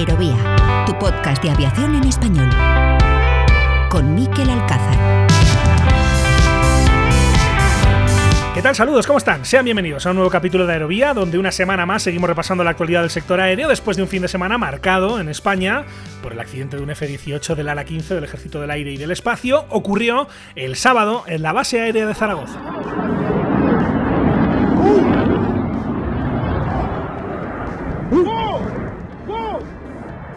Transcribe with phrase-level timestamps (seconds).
[0.00, 2.48] Aerovía, tu podcast de aviación en español.
[3.90, 5.28] Con Miquel Alcázar.
[8.54, 8.74] ¿Qué tal?
[8.74, 9.44] Saludos, ¿cómo están?
[9.44, 12.70] Sean bienvenidos a un nuevo capítulo de Aerovía, donde una semana más seguimos repasando la
[12.70, 15.84] actualidad del sector aéreo después de un fin de semana marcado en España
[16.22, 19.10] por el accidente de un F-18 del ala 15 del Ejército del Aire y del
[19.10, 19.66] Espacio.
[19.68, 22.58] Ocurrió el sábado en la base aérea de Zaragoza.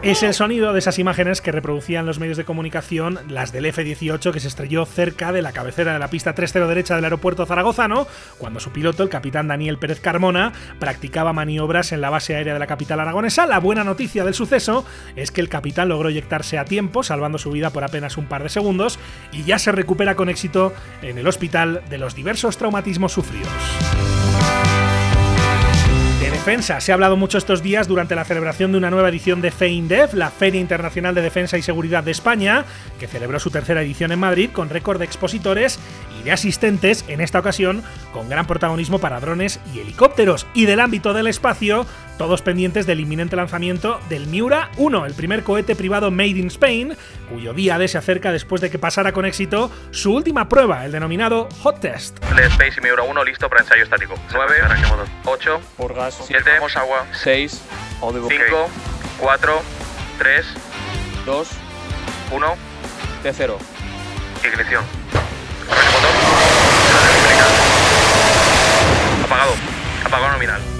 [0.04, 4.32] Es el sonido de esas imágenes que reproducían los medios de comunicación, las del F-18
[4.32, 8.06] que se estrelló cerca de la cabecera de la pista 3-0 derecha del aeropuerto zaragozano,
[8.36, 12.58] cuando su piloto, el capitán Daniel Pérez Carmona, practicaba maniobras en la base aérea de
[12.58, 13.46] la capital aragonesa.
[13.46, 14.84] La buena noticia del suceso
[15.16, 18.42] es que el capitán logró eyectarse a tiempo, salvando su vida por apenas un par
[18.42, 18.98] de segundos,
[19.32, 23.48] y ya se recupera con éxito en el hospital de los diversos traumatismos sufridos
[26.44, 30.12] Se ha hablado mucho estos días durante la celebración de una nueva edición de FEINDEF,
[30.12, 32.66] la Feria Internacional de Defensa y Seguridad de España,
[33.00, 35.78] que celebró su tercera edición en Madrid con récord de expositores
[36.20, 40.46] y de asistentes, en esta ocasión con gran protagonismo para drones y helicópteros.
[40.52, 41.86] Y del ámbito del espacio,
[42.18, 46.96] todos pendientes del inminente lanzamiento del Miura 1, el primer cohete privado made in Spain,
[47.28, 50.92] cuyo día D se acerca después de que pasara con éxito su última prueba, el
[50.92, 52.18] denominado Hot Test.
[52.30, 54.14] El Space y Miura 1 listo para ensayo estático.
[54.32, 54.54] 9,
[55.24, 57.62] 8, por gas, 7, agua, 6,
[58.00, 58.28] 5,
[59.18, 59.62] 4,
[60.18, 60.46] 3,
[61.26, 61.48] 2,
[62.32, 62.46] 1,
[63.24, 63.56] T0.
[64.44, 64.84] Ignición.
[69.24, 69.52] Apagado.
[70.04, 70.73] Apagado nominal.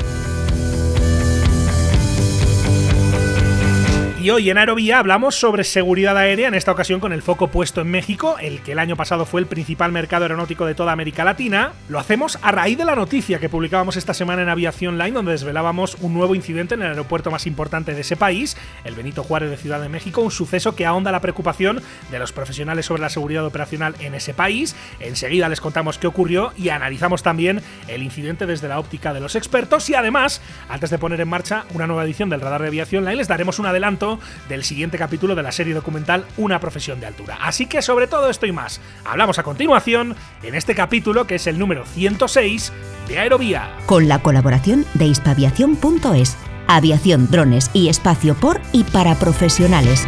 [4.25, 7.83] Y hoy en Aerovía hablamos sobre seguridad aérea, en esta ocasión con el foco puesto
[7.83, 11.25] en México, el que el año pasado fue el principal mercado aeronáutico de toda América
[11.25, 11.73] Latina.
[11.91, 15.33] Lo hacemos a raíz de la noticia que publicábamos esta semana en Aviación Line, donde
[15.33, 19.51] desvelábamos un nuevo incidente en el aeropuerto más importante de ese país, el Benito Juárez
[19.51, 23.11] de Ciudad de México, un suceso que ahonda la preocupación de los profesionales sobre la
[23.11, 24.75] seguridad operacional en ese país.
[25.01, 29.37] Enseguida les contamos qué ocurrió y analizamos también el incidente desde la óptica de los
[29.37, 30.41] expertos y además,
[30.71, 33.59] antes de poner en marcha una nueva edición del Radar de Aviación Line, les daremos
[33.59, 34.14] un adelanto
[34.49, 37.39] del siguiente capítulo de la serie documental Una profesión de altura.
[37.41, 41.47] Así que sobre todo esto y más, hablamos a continuación en este capítulo que es
[41.47, 42.73] el número 106
[43.09, 43.71] de Aerovía.
[43.87, 46.37] Con la colaboración de hispaviación.es,
[46.67, 50.07] aviación, drones y espacio por y para profesionales.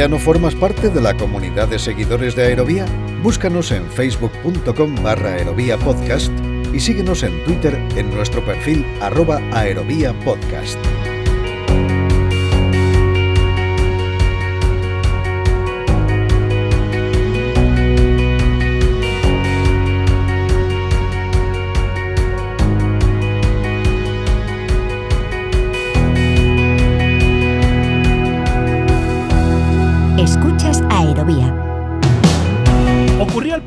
[0.00, 2.86] ¿Todavía no formas parte de la comunidad de seguidores de Aerovía?
[3.22, 5.36] Búscanos en facebook.com barra
[5.76, 6.32] podcast
[6.72, 10.78] y síguenos en Twitter en nuestro perfil arroba aerovía podcast.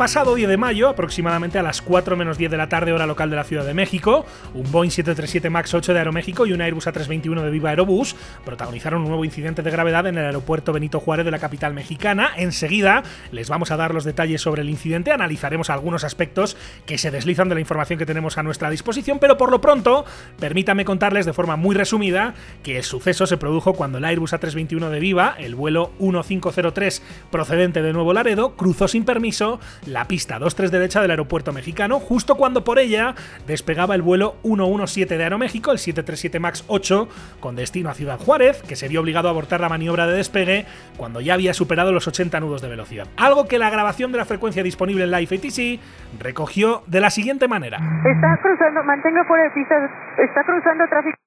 [0.03, 3.29] Pasado 10 de mayo, aproximadamente a las 4 menos 10 de la tarde, hora local
[3.29, 4.25] de la Ciudad de México.
[4.53, 8.13] Un Boeing 737 MAX 8 de Aeroméxico y un Airbus A321 de Viva Aerobús
[8.43, 12.31] protagonizaron un nuevo incidente de gravedad en el aeropuerto Benito Juárez de la capital mexicana.
[12.35, 17.09] Enseguida les vamos a dar los detalles sobre el incidente, analizaremos algunos aspectos que se
[17.09, 20.03] deslizan de la información que tenemos a nuestra disposición, pero por lo pronto,
[20.37, 24.89] permítame contarles de forma muy resumida que el suceso se produjo cuando el Airbus A321
[24.89, 29.61] de Viva, el vuelo 1503 procedente de Nuevo Laredo, cruzó sin permiso
[29.93, 33.13] la pista 23 derecha del aeropuerto mexicano, justo cuando por ella
[33.45, 37.07] despegaba el vuelo 117 de Aeroméxico, el 737 MAX 8,
[37.39, 40.65] con destino a Ciudad Juárez, que se vio obligado a abortar la maniobra de despegue
[40.97, 43.07] cuando ya había superado los 80 nudos de velocidad.
[43.17, 47.47] Algo que la grabación de la frecuencia disponible en Live ATC recogió de la siguiente
[47.47, 47.77] manera.
[47.77, 49.75] Está cruzando, mantenga fuera de pista,
[50.17, 51.17] está cruzando tráfico.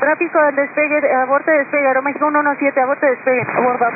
[0.00, 3.42] Tráfico del despegue, aborte despegue, Aeroméxico 117, aborte despegue.
[3.54, 3.86] Aborta,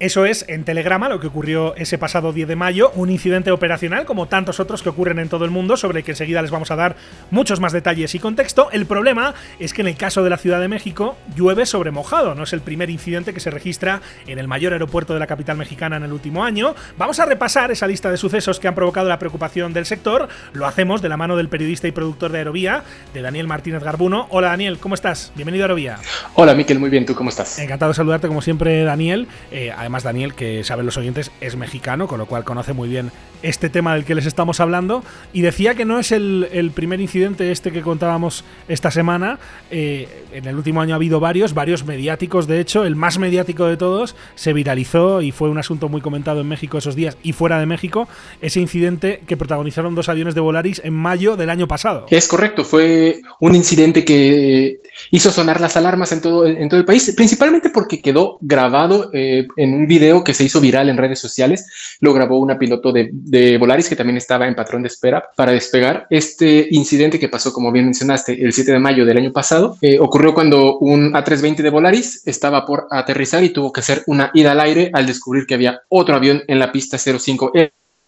[0.00, 4.06] eso es, en Telegrama, lo que ocurrió ese pasado 10 de mayo, un incidente operacional
[4.06, 6.70] como tantos otros que ocurren en todo el mundo, sobre el que enseguida les vamos
[6.70, 6.96] a dar
[7.30, 8.70] muchos más detalles y contexto.
[8.72, 12.34] El problema es que en el caso de la Ciudad de México llueve sobre mojado,
[12.34, 15.58] no es el primer incidente que se registra en el mayor aeropuerto de la capital
[15.58, 16.74] mexicana en el último año.
[16.96, 20.66] Vamos a repasar esa lista de sucesos que han provocado la preocupación del sector, lo
[20.66, 24.28] hacemos de la mano del periodista y productor de Aerovía, de Daniel Martínez Garbuno.
[24.30, 25.30] Hola Daniel, ¿cómo estás?
[25.34, 25.98] Bienvenido a Aerovía.
[26.36, 27.58] Hola Miquel, muy bien, ¿tú cómo estás?
[27.58, 29.28] Encantado de saludarte como siempre Daniel.
[29.50, 33.10] Eh, además Daniel, que saben los oyentes, es mexicano, con lo cual conoce muy bien
[33.42, 35.02] este tema del que les estamos hablando.
[35.32, 39.38] Y decía que no es el, primer incidente este que contábamos esta semana.
[39.70, 42.84] Eh, en el último año ha habido varios, varios mediáticos de hecho.
[42.84, 46.78] El más mediático de todos se viralizó y fue un asunto muy comentado en México
[46.78, 48.08] esos días y fuera de México.
[48.40, 52.06] Ese incidente que protagonizaron dos aviones de Volaris en mayo del año pasado.
[52.10, 56.86] Es correcto, fue un incidente que hizo sonar las alarmas en todo, en todo el
[56.86, 61.18] país, principalmente porque quedó grabado eh, en un video que se hizo viral en redes
[61.18, 61.66] sociales.
[62.00, 65.52] Lo grabó una piloto de, de, Volaris que también estaba en patrón de espera para
[65.52, 66.06] despegar.
[66.10, 69.98] Este incidente que pasó, como bien mencionaste, el 7 de mayo del año pasado, eh,
[69.98, 74.52] ocurrió cuando un A320 de Volaris estaba por aterrizar y tuvo que hacer una ida
[74.52, 77.52] al aire al descubrir que había otro avión en la pista 05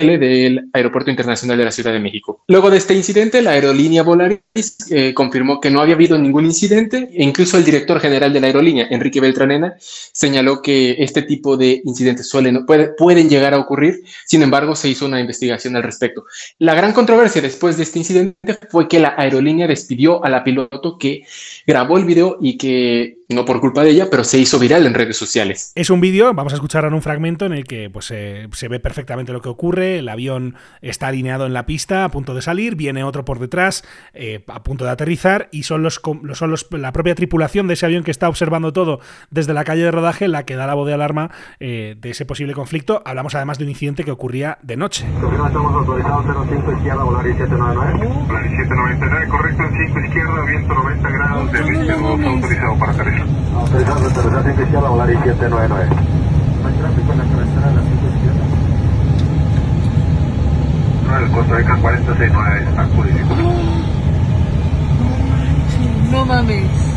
[0.02, 2.42] del Aeropuerto Internacional de la Ciudad de México.
[2.48, 4.42] Luego de este incidente, la aerolínea Volaris
[4.90, 8.48] eh, confirmó que no había habido ningún incidente e incluso el director general de la
[8.48, 14.42] aerolínea, Enrique Beltranena, señaló que este tipo de incidentes suelen, pueden llegar a ocurrir, sin
[14.42, 16.24] embargo, se hizo una investigación al respecto.
[16.58, 20.98] La gran controversia después de este incidente fue que la aerolínea despidió a la piloto
[20.98, 21.24] que
[21.66, 24.94] grabó el video y que no por culpa de ella, pero se hizo viral en
[24.94, 25.72] redes sociales.
[25.74, 28.68] Es un vídeo, vamos a escuchar ahora un fragmento en el que pues, eh, se
[28.68, 32.42] ve perfectamente lo que ocurre, el avión está alineado en la pista a punto de
[32.42, 33.84] salir, viene otro por detrás
[34.14, 36.00] eh, a punto de aterrizar y son, los,
[36.34, 39.00] son los, la propia tripulación de ese avión que está observando todo
[39.30, 41.30] desde la calle de rodaje la que da la voz de alarma
[41.60, 43.02] eh, de ese posible conflicto.
[43.04, 45.06] Hablamos además de un incidente que ocurría de noche.
[45.06, 48.26] Estamos autorizados 05 izquierda, volar 799.
[48.26, 53.21] Volar 799, correcto, 5 izquierda, viento 90 grados, de autorizado para aterrizar.
[53.70, 55.88] Para aterrizar 5 izquierda, volar 799.
[56.62, 58.44] No hay tráfico en la carretera de la 5 izquierda.
[61.06, 63.36] No, el Costa Rica 469 está purísimo.
[66.10, 66.91] No mames.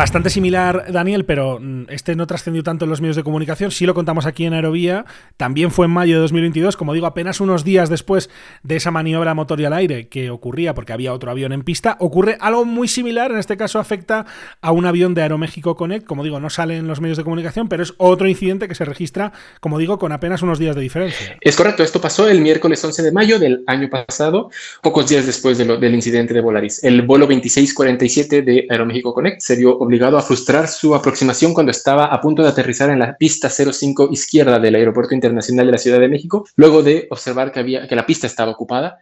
[0.00, 3.70] Bastante similar, Daniel, pero mm, este no trascendió tanto en los medios de comunicación.
[3.70, 5.04] Sí lo contamos aquí en Aerovía.
[5.36, 8.30] También fue en mayo de 2022, como digo, apenas unos días después
[8.62, 11.98] de esa maniobra motor y al aire que ocurría porque había otro avión en pista.
[12.00, 13.30] Ocurre algo muy similar.
[13.30, 14.24] En este caso afecta
[14.62, 16.06] a un avión de Aeroméxico Connect.
[16.06, 18.86] Como digo, no sale en los medios de comunicación, pero es otro incidente que se
[18.86, 21.36] registra, como digo, con apenas unos días de diferencia.
[21.42, 21.82] Es correcto.
[21.82, 24.50] Esto pasó el miércoles 11 de mayo del año pasado,
[24.80, 26.82] pocos días después del incidente de Volaris.
[26.82, 32.04] El vuelo 2647 de Aeroméxico Connect se dio obligado a frustrar su aproximación cuando estaba
[32.04, 35.98] a punto de aterrizar en la pista 05 izquierda del Aeropuerto Internacional de la Ciudad
[35.98, 39.00] de México, luego de observar que, había, que la pista estaba ocupada.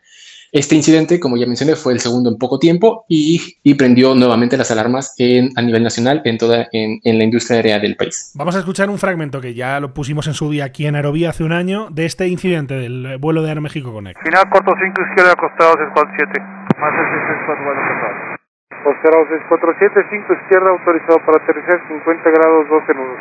[0.51, 4.57] Este incidente, como ya mencioné, fue el segundo en poco tiempo y, y prendió nuevamente
[4.57, 8.33] las alarmas en, a nivel nacional en toda en, en, la industria aérea del país.
[8.35, 11.29] Vamos a escuchar un fragmento que ya lo pusimos en su día aquí en Aerovía
[11.29, 14.19] hace un año de este incidente del vuelo de Aeroméxico Connect.
[14.25, 15.77] Final corto 5 izquierda acostados
[16.17, 16.41] 7.
[16.81, 17.83] Más el 6, 4, 4,
[18.31, 18.48] 4.
[18.85, 23.21] Observado 647, 5 izquierda, autorizado para aterrizar, 50 grados, 12 nudos.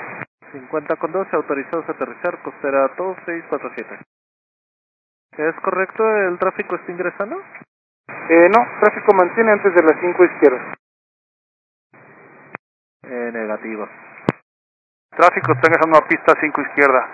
[0.52, 3.98] 50 con 12, autorizados a aterrizar, costera 2647.
[5.38, 6.04] ¿Es correcto?
[6.16, 7.42] ¿El tráfico está ingresando?
[8.30, 10.62] Eh, no, tráfico mantiene antes de las 5 izquierdas.
[13.04, 13.88] Eh, negativo.
[15.10, 17.08] Tráfico está ingresando a pista 5 izquierda.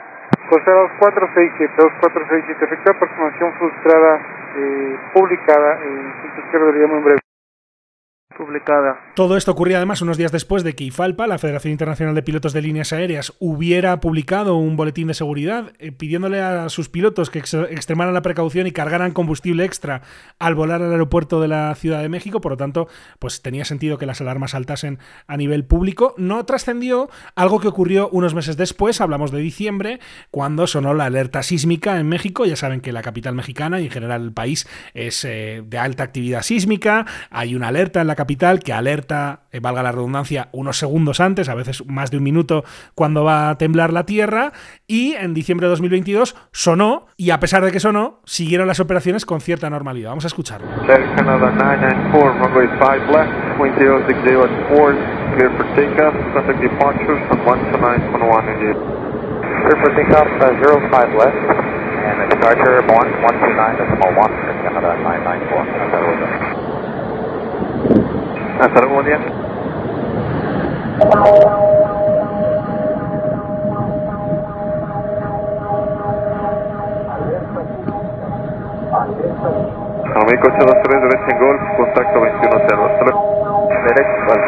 [0.49, 4.19] Costera 2467, 2467, efecto aproximación frustrada
[4.55, 7.32] eh, publicada en 5 izquierda, diríamos en breve
[8.37, 9.13] publicada.
[9.15, 12.53] Todo esto ocurría además unos días después de que IFALPA, la Federación Internacional de Pilotos
[12.53, 17.39] de Líneas Aéreas, hubiera publicado un boletín de seguridad eh, pidiéndole a sus pilotos que
[17.39, 20.01] ex extremaran la precaución y cargaran combustible extra
[20.39, 22.41] al volar al aeropuerto de la Ciudad de México.
[22.41, 22.87] Por lo tanto,
[23.19, 26.15] pues tenía sentido que las alarmas saltasen a nivel público.
[26.17, 29.99] No trascendió algo que ocurrió unos meses después, hablamos de diciembre,
[30.31, 32.45] cuando sonó la alerta sísmica en México.
[32.45, 36.03] Ya saben que la capital mexicana y en general el país es eh, de alta
[36.03, 37.05] actividad sísmica.
[37.29, 38.22] Hay una alerta en la capital
[38.63, 42.63] que alerta, eh, valga la redundancia, unos segundos antes, a veces más de un minuto,
[42.95, 44.51] cuando va a temblar la Tierra.
[44.87, 49.25] Y en diciembre de 2022 sonó, y a pesar de que sonó, siguieron las operaciones
[49.25, 50.09] con cierta normalidad.
[50.09, 50.67] Vamos a escucharlo.
[59.63, 60.51] Clear for takeoff, uh,
[60.91, 61.39] 05 left,
[62.03, 64.27] and departure 129.1,
[64.59, 66.73] Canada 994.
[68.59, 69.17] Hasta luego, buen día.
[80.15, 83.19] Amigo 823, derecha en Golf, contacto 21 Hasta luego.
[83.87, 84.43] Derecha, vale.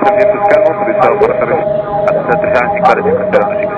[0.00, 1.80] 1555, derecha, vientos calmos, autorizado para aterrizar.
[2.08, 3.74] Aterrizar en 5 45,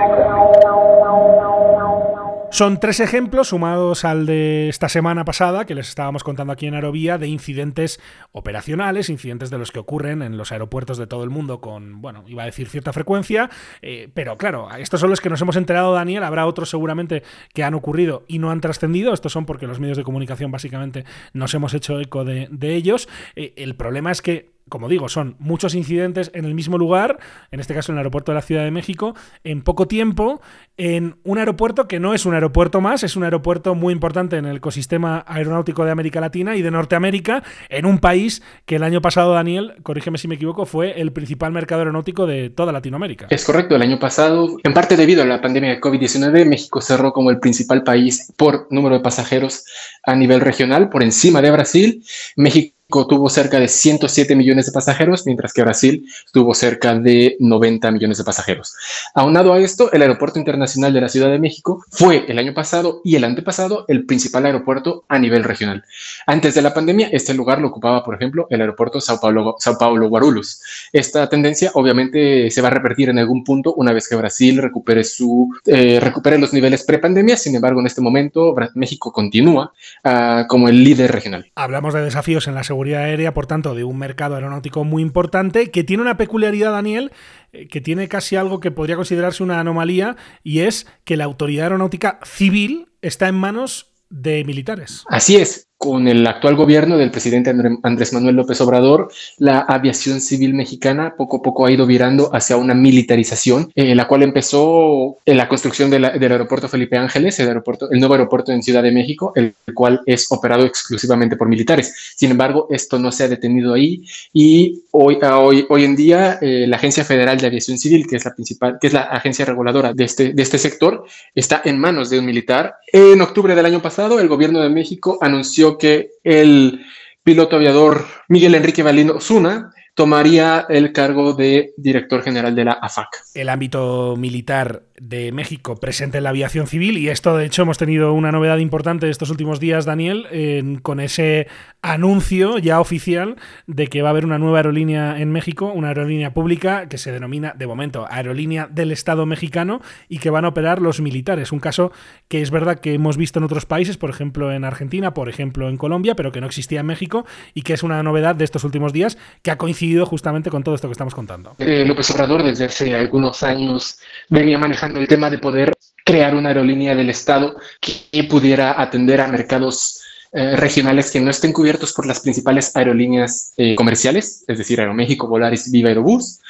[0.63, 6.67] 5 Son tres ejemplos sumados al de esta semana pasada que les estábamos contando aquí
[6.67, 7.99] en Aerovía de incidentes
[8.31, 12.25] operacionales, incidentes de los que ocurren en los aeropuertos de todo el mundo con, bueno,
[12.27, 13.49] iba a decir cierta frecuencia,
[13.81, 17.23] eh, pero claro, estos son los que nos hemos enterado, Daniel, habrá otros seguramente
[17.55, 21.05] que han ocurrido y no han trascendido, estos son porque los medios de comunicación básicamente
[21.33, 23.09] nos hemos hecho eco de, ellos.
[23.35, 27.19] Eh, el problema es que como digo, son muchos incidentes en el mismo lugar,
[27.51, 29.15] en este caso en el aeropuerto de la Ciudad de México,
[29.45, 30.41] en poco tiempo,
[30.79, 34.47] en un aeropuerto que no es un aeropuerto más, es un aeropuerto muy importante en
[34.47, 39.03] el ecosistema aeronáutico de América Latina y de Norteamérica, en un país que el año
[39.03, 43.27] pasado, Daniel, corrígeme si me equivoco, fue el principal mercado aeronáutico de toda Latinoamérica.
[43.29, 47.13] Es correcto, el año pasado, en parte debido a la pandemia de COVID-19, México cerró
[47.13, 49.67] como el principal país por número de pasajeros
[50.03, 52.03] a nivel regional, por encima de Brasil.
[52.37, 57.91] México tuvo cerca de 107 millones de pasajeros, mientras que Brasil tuvo cerca de 90
[57.91, 58.75] millones de pasajeros.
[59.15, 63.01] Aunado a esto, el Aeropuerto Internacional de la Ciudad de México fue el año pasado
[63.05, 65.85] y el antepasado el principal aeropuerto a nivel regional.
[66.27, 69.79] Antes de la pandemia, este lugar lo ocupaba, por ejemplo, el aeropuerto Sao Paulo, Sao
[69.79, 70.61] Paulo Guarulhos.
[70.93, 75.05] Esta tendencia obviamente se va a repetir en algún punto una vez que Brasil recupere,
[75.05, 77.37] su, eh, recupere los niveles prepandemia.
[77.37, 79.73] Sin embargo, en este momento, México continúa
[80.05, 81.51] uh, como el líder regional.
[81.55, 85.71] Hablamos de desafíos en la seguridad aérea, por tanto, de un mercado aeronáutico muy importante,
[85.71, 87.13] que tiene una peculiaridad, Daniel,
[87.53, 91.65] eh, que tiene casi algo que podría considerarse una anomalía, y es que la autoridad
[91.65, 95.05] aeronáutica civil está en manos de militares.
[95.09, 100.55] Así es con el actual gobierno del presidente Andrés Manuel López Obrador, la aviación civil
[100.55, 105.37] mexicana poco a poco ha ido virando hacia una militarización, eh, la cual empezó en
[105.37, 109.33] la construcción del aeropuerto Felipe Ángeles, el, aeropuerto, el nuevo aeropuerto en Ciudad de México,
[109.35, 112.15] el cual es operado exclusivamente por militares.
[112.15, 116.65] Sin embargo, esto no se ha detenido ahí y hoy, hoy, hoy en día eh,
[116.69, 119.93] la Agencia Federal de Aviación Civil, que es la principal, que es la agencia reguladora
[119.93, 122.77] de este, de este sector, está en manos de un militar.
[122.93, 126.85] En octubre del año pasado, el gobierno de México anunció que el
[127.23, 133.09] piloto aviador Miguel Enrique Valino Zuna tomaría el cargo de director general de la AFAC.
[133.35, 137.77] El ámbito militar de México presente en la aviación civil y esto de hecho hemos
[137.77, 141.49] tenido una novedad importante estos últimos días, Daniel, con ese
[141.83, 143.35] anuncio ya oficial
[143.67, 147.11] de que va a haber una nueva aerolínea en México, una aerolínea pública que se
[147.11, 151.51] denomina de momento Aerolínea del Estado mexicano y que van a operar los militares.
[151.51, 151.91] Un caso
[152.29, 155.69] que es verdad que hemos visto en otros países, por ejemplo en Argentina, por ejemplo
[155.69, 158.63] en Colombia, pero que no existía en México y que es una novedad de estos
[158.63, 161.57] últimos días que ha coincidido justamente con todo esto que estamos contando.
[161.59, 165.73] Eh, López Obrador desde hace algunos años venía manejando el tema de poder
[166.05, 170.03] crear una aerolínea del Estado que pudiera atender a mercados
[170.35, 175.29] eh, regionales que no estén cubiertos por las principales aerolíneas eh, comerciales, es decir, Aeroméxico,
[175.29, 176.41] Volaris, Viva Aerobús.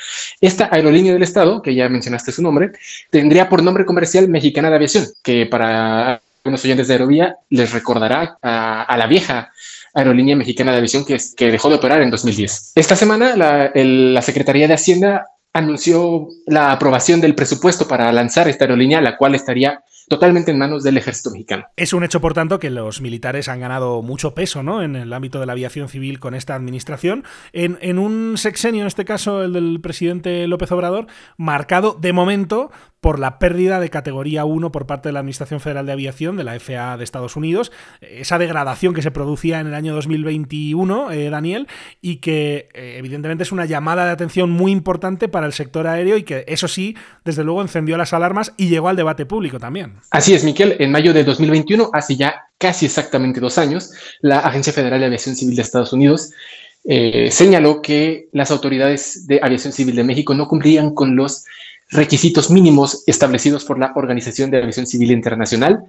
[0.41, 2.71] Esta aerolínea del Estado, que ya mencionaste su nombre,
[3.11, 8.39] tendría por nombre comercial Mexicana de Aviación, que para algunos oyentes de Aerovía les recordará
[8.41, 9.51] a, la vieja
[9.95, 12.73] aerolínea mexicana de aviación que, dejó de operar en 2010.
[12.77, 19.01] Esta semana la Secretaría de Hacienda anunció la aprobación del presupuesto para lanzar esta aerolínea,
[19.01, 21.65] la cual estaría totalmente en manos del ejército mexicano.
[21.77, 24.83] Es un hecho, por tanto, que los militares han ganado mucho peso ¿no?
[24.83, 28.89] en el ámbito de la aviación civil con esta administración, en, en un sexenio, en
[28.89, 31.07] este caso el del presidente López Obrador,
[31.37, 32.71] marcado de momento
[33.03, 36.45] por la pérdida de categoría 1 por parte de la Administración Federal de Aviación, de
[36.45, 41.29] la FAA de Estados Unidos, esa degradación que se producía en el año 2021, eh,
[41.29, 41.67] Daniel,
[42.01, 46.17] y que eh, evidentemente es una llamada de atención muy importante para el sector aéreo
[46.17, 49.95] y que eso sí, desde luego encendió las alarmas y llegó al debate público también.
[50.13, 53.91] Así es, Miquel, en mayo de 2021, hace ya casi exactamente dos años,
[54.21, 56.31] la Agencia Federal de Aviación Civil de Estados Unidos
[56.85, 61.45] eh, señaló que las autoridades de aviación civil de México no cumplían con los
[61.93, 65.85] requisitos mínimos establecidos por la Organización de Aviación Civil Internacional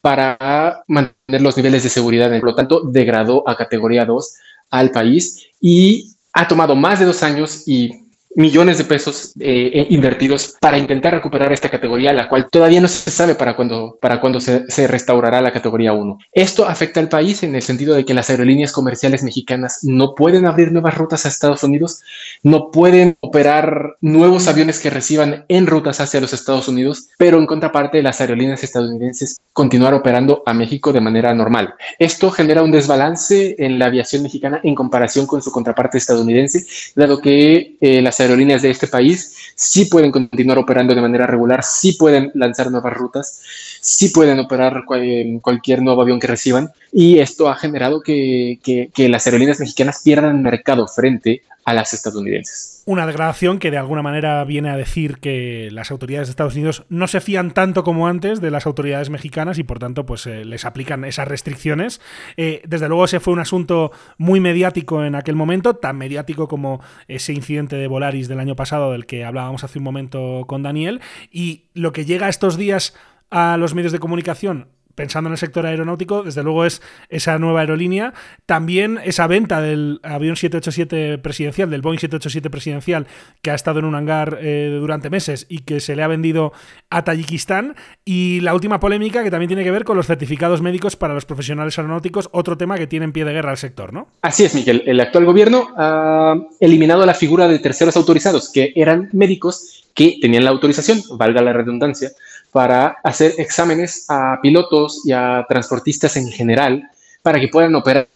[0.00, 2.30] para mantener los niveles de seguridad.
[2.40, 4.34] Por lo tanto, degradó a categoría 2
[4.70, 8.03] al país y ha tomado más de dos años y
[8.36, 12.88] millones de pesos eh, eh, invertidos para intentar recuperar esta categoría, la cual todavía no
[12.88, 16.18] se sabe para cuándo para cuándo se, se, restaurará la categoría 1.
[16.32, 20.46] Esto afecta al país en el sentido de que las aerolíneas comerciales mexicanas no pueden
[20.46, 22.00] abrir nuevas rutas a Estados Unidos,
[22.42, 27.46] no pueden operar nuevos aviones que reciban en rutas hacia los Estados Unidos, pero en
[27.46, 31.74] contraparte las aerolíneas estadounidenses continuar operando a México de manera normal.
[31.98, 37.20] Esto genera un desbalance en la aviación mexicana en comparación con su contraparte estadounidense, dado
[37.20, 41.92] que eh, las aerolíneas de este país sí pueden continuar operando de manera regular, sí
[41.92, 43.40] pueden lanzar nuevas rutas,
[43.80, 46.70] sí pueden operar cualquier nuevo avión que reciban.
[46.92, 52.82] Y esto ha generado que, que, las aerolíneas mexicanas pierdan mercado frente a las estadounidenses.
[52.86, 56.84] Una declaración que de alguna manera viene a decir que las autoridades de Estados Unidos
[56.90, 60.44] no se fían tanto como antes de las autoridades mexicanas y por tanto pues eh,
[60.44, 62.00] les aplican esas restricciones.
[62.36, 66.82] Eh, desde luego ese fue un asunto muy mediático en aquel momento, tan mediático como
[67.08, 71.00] ese incidente de Volaris del año pasado del que hablábamos hace un momento con Daniel
[71.30, 72.94] y lo que llega estos días
[73.30, 77.60] a los medios de comunicación pensando en el sector aeronáutico, desde luego es esa nueva
[77.60, 78.14] aerolínea.
[78.46, 83.06] También esa venta del avión 787 presidencial, del Boeing 787 presidencial,
[83.42, 86.52] que ha estado en un hangar eh, durante meses y que se le ha vendido
[86.90, 87.76] a Tayikistán.
[88.04, 91.24] Y la última polémica que también tiene que ver con los certificados médicos para los
[91.24, 94.08] profesionales aeronáuticos, otro tema que tiene en pie de guerra al sector, ¿no?
[94.22, 94.82] Así es, Miguel.
[94.86, 100.44] El actual gobierno ha eliminado la figura de terceros autorizados, que eran médicos que tenían
[100.44, 102.10] la autorización, valga la redundancia,
[102.54, 106.88] para hacer exámenes a pilotos y a transportistas en general
[107.20, 108.06] para que puedan operar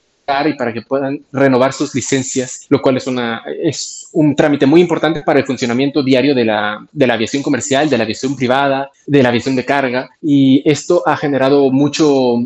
[0.47, 3.43] y para que puedan renovar sus licencias, lo cual es, una,
[4.13, 7.99] un trámite muy importante para el funcionamiento diario de la, de la aviación comercial, de
[7.99, 10.09] la aviación privada, de la aviación de carga.
[10.23, 12.37] Y esto ha generado mucho,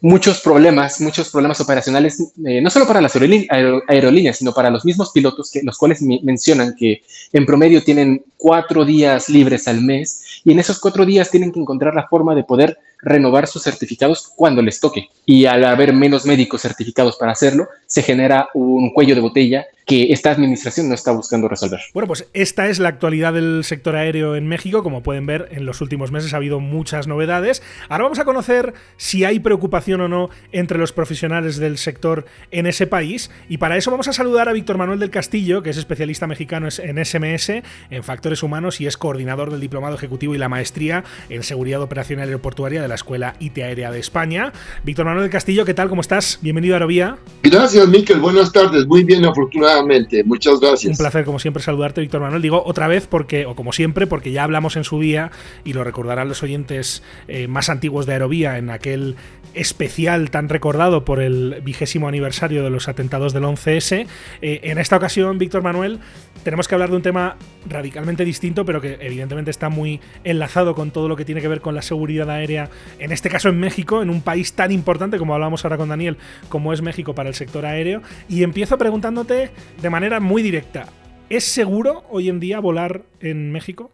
[0.00, 5.12] muchos problemas, muchos problemas operacionales, eh, no solo para las aerolíneas, sino para los mismos
[5.12, 7.02] pilotos, que, los cuales mencionan que
[7.32, 11.60] en promedio tienen cuatro días libres al mes y en esos cuatro días tienen que
[11.60, 15.08] encontrar la forma de poder renovar sus certificados cuando les toque.
[15.26, 20.12] Y al haber menos médicos certificados para hacerlo, se genera un cuello de botella que
[20.12, 21.80] esta administración no está buscando resolver.
[21.92, 24.82] Bueno, pues esta es la actualidad del sector aéreo en México.
[24.82, 27.62] Como pueden ver, en los últimos meses ha habido muchas novedades.
[27.88, 32.66] Ahora vamos a conocer si hay preocupación o no entre los profesionales del sector en
[32.66, 33.30] ese país.
[33.48, 36.68] Y para eso vamos a saludar a Víctor Manuel del Castillo, que es especialista mexicano
[36.78, 37.50] en SMS,
[37.90, 42.28] en factores humanos y es coordinador del Diplomado Ejecutivo y la Maestría en Seguridad Operacional
[42.28, 44.52] Aeroportuaria de la Escuela IT Aérea de España.
[44.82, 45.88] Víctor Manuel del Castillo, ¿qué tal?
[45.88, 46.38] ¿Cómo estás?
[46.42, 47.16] Bienvenido a Aerovía.
[47.42, 48.20] Gracias, Miquel.
[48.20, 48.86] Buenas tardes.
[48.86, 50.24] Muy bien, afortunadamente.
[50.24, 50.92] Muchas gracias.
[50.92, 52.42] Un placer, como siempre, saludarte, Víctor Manuel.
[52.42, 55.30] Digo otra vez porque, o como siempre, porque ya hablamos en su día,
[55.64, 59.16] y lo recordarán los oyentes eh, más antiguos de Aerovía, en aquel
[59.54, 64.06] especial tan recordado por el vigésimo aniversario de los atentados del 11S.
[64.42, 66.00] Eh, en esta ocasión, Víctor Manuel,
[66.42, 67.36] tenemos que hablar de un tema
[67.68, 71.60] radicalmente distinto, pero que evidentemente está muy enlazado con todo lo que tiene que ver
[71.60, 75.34] con la seguridad aérea, en este caso en México, en un país tan importante como
[75.34, 76.16] hablamos ahora con Daniel,
[76.48, 78.02] como es México para el sector aéreo.
[78.28, 80.86] Y empiezo preguntándote de manera muy directa,
[81.28, 83.90] ¿es seguro hoy en día volar en México?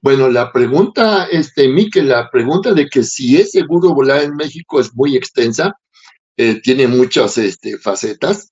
[0.00, 4.80] Bueno, la pregunta, este, Miquel, la pregunta de que si es seguro volar en México
[4.80, 5.72] es muy extensa,
[6.36, 8.50] eh, tiene muchas este, facetas,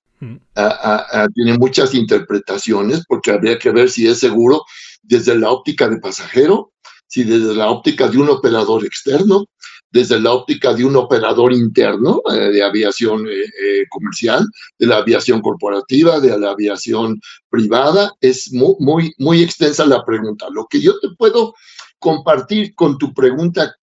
[1.35, 4.63] tiene muchas interpretaciones, porque habría que ver si es seguro
[5.01, 6.71] desde la óptica de pasajero,
[7.13, 9.45] si desde la óptica de un operador externo,
[9.91, 14.47] desde la óptica de un operador interno eh, de aviación eh, eh, comercial,
[14.79, 18.11] de la aviación corporativa, de la aviación privada.
[18.19, 20.47] Es muy, muy, muy extensa la pregunta.
[20.49, 21.53] Lo que yo te puedo
[21.99, 23.75] compartir con tu pregunta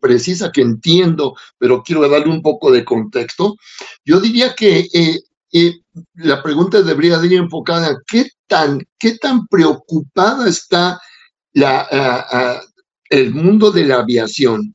[0.00, 3.56] precisa que entiendo, pero quiero darle un poco de contexto,
[4.02, 4.88] yo diría que
[6.14, 10.98] la pregunta debería ir enfocada a qué tan, qué tan preocupada está
[11.52, 12.62] la,
[13.10, 14.74] el mundo de la aviación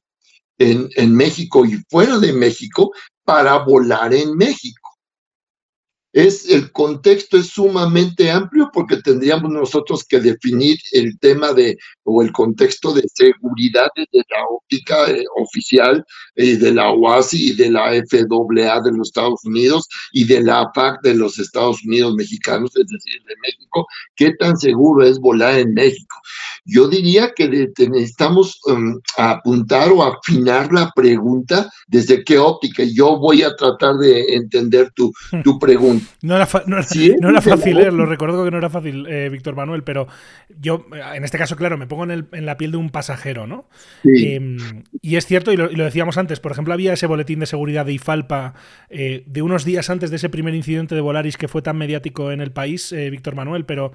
[0.57, 2.91] en, en México y fuera de México
[3.23, 4.81] para volar en México.
[6.13, 12.21] Es el contexto es sumamente amplio porque tendríamos nosotros que definir el tema de o
[12.21, 16.03] el contexto de seguridad desde la óptica eh, oficial
[16.35, 20.61] y de la OASI y de la FAA de los Estados Unidos y de la
[20.61, 25.59] APAC de los Estados Unidos mexicanos, es decir, de México, qué tan seguro es volar
[25.59, 26.15] en México.
[26.65, 32.83] Yo diría que necesitamos um, apuntar o afinar la pregunta desde qué óptica.
[32.83, 35.41] Yo voy a tratar de entender tu, hmm.
[35.41, 36.05] tu pregunta.
[36.21, 36.77] No era, no
[37.29, 40.07] era, fácil, eh, lo recuerdo que no era fácil, eh, Víctor Manuel, pero
[40.59, 43.69] yo, en este caso, claro, me pongo en, la piel de un pasajero, ¿no?
[44.03, 47.85] Em, y es cierto, y lo, decíamos antes, por ejemplo, había ese boletín de seguridad
[47.85, 48.55] de IFALPA
[48.89, 52.31] eh, de unos días antes de ese primer incidente de Volaris que fue tan mediático
[52.31, 53.91] en el país, Víctor Manuel, pero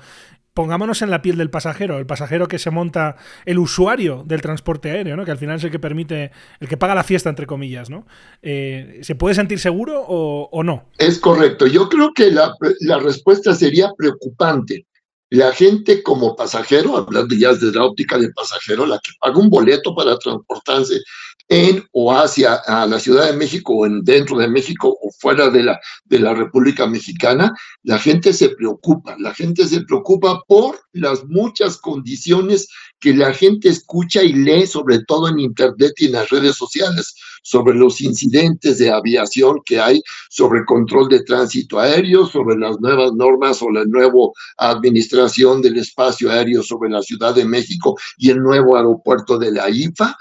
[0.56, 4.90] pongámonos en la piel del pasajero, el pasajero que se monta, el usuario del transporte
[4.90, 5.26] aéreo, ¿no?
[5.26, 7.90] que al final es el que permite, el que paga la fiesta, entre comillas.
[7.90, 8.06] ¿no?
[8.40, 10.87] Eh, ¿Se puede sentir seguro o, no?
[10.96, 11.66] Es correcto.
[11.66, 14.87] Yo creo que la, la, respuesta sería preocupante.
[15.30, 19.50] La gente como pasajero, hablando ya desde la óptica del pasajero, la que paga un
[19.50, 21.00] boleto para transportarse
[21.48, 25.48] en o hacia a la Ciudad de México o en, dentro de México o fuera
[25.48, 30.80] de la, de la República Mexicana, la gente se preocupa, la gente se preocupa por
[30.92, 36.12] las muchas condiciones que la gente escucha y lee, sobre todo en Internet y en
[36.12, 37.14] las redes sociales,
[37.46, 43.12] sobre los incidentes de aviación que hay, sobre control de tránsito aéreo, sobre las nuevas
[43.12, 48.42] normas o la nueva administración del espacio aéreo sobre la Ciudad de México y el
[48.42, 50.16] nuevo aeropuerto de la IFA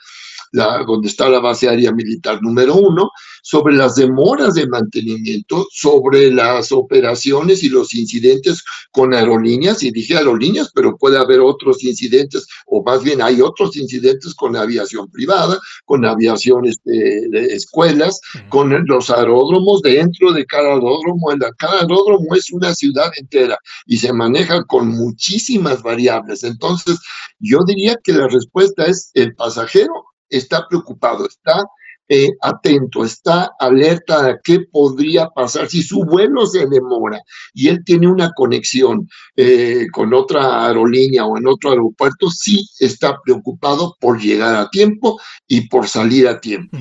[0.51, 3.11] donde está la base aérea militar número uno,
[3.43, 10.17] sobre las demoras de mantenimiento, sobre las operaciones y los incidentes con aerolíneas, y dije
[10.17, 15.59] aerolíneas, pero puede haber otros incidentes, o más bien hay otros incidentes con aviación privada,
[15.85, 21.27] con aviación este, de escuelas, con los aeródromos, dentro de cada aeródromo,
[21.57, 26.43] cada aeródromo es una ciudad entera y se maneja con muchísimas variables.
[26.43, 26.99] Entonces,
[27.39, 29.93] yo diría que la respuesta es el pasajero
[30.29, 31.63] está preocupado, está
[32.07, 37.19] eh, atento, está alerta a qué podría pasar si su vuelo se demora
[37.51, 43.19] y él tiene una conexión eh, con otra aerolínea o en otro aeropuerto, sí está
[43.23, 46.77] preocupado por llegar a tiempo y por salir a tiempo.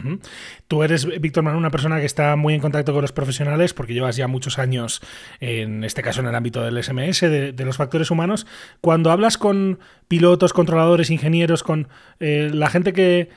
[0.74, 3.94] Tú eres, Víctor Manuel, una persona que está muy en contacto con los profesionales porque
[3.94, 5.02] llevas ya muchos años,
[5.38, 8.44] en este caso en el ámbito del SMS, de, los factores humanos.
[8.80, 11.86] Cuando hablas con pilotos, controladores, ingenieros, con
[12.18, 13.28] eh, la gente que,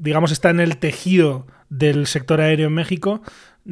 [0.00, 3.22] digamos, está en el tejido del sector aéreo en México,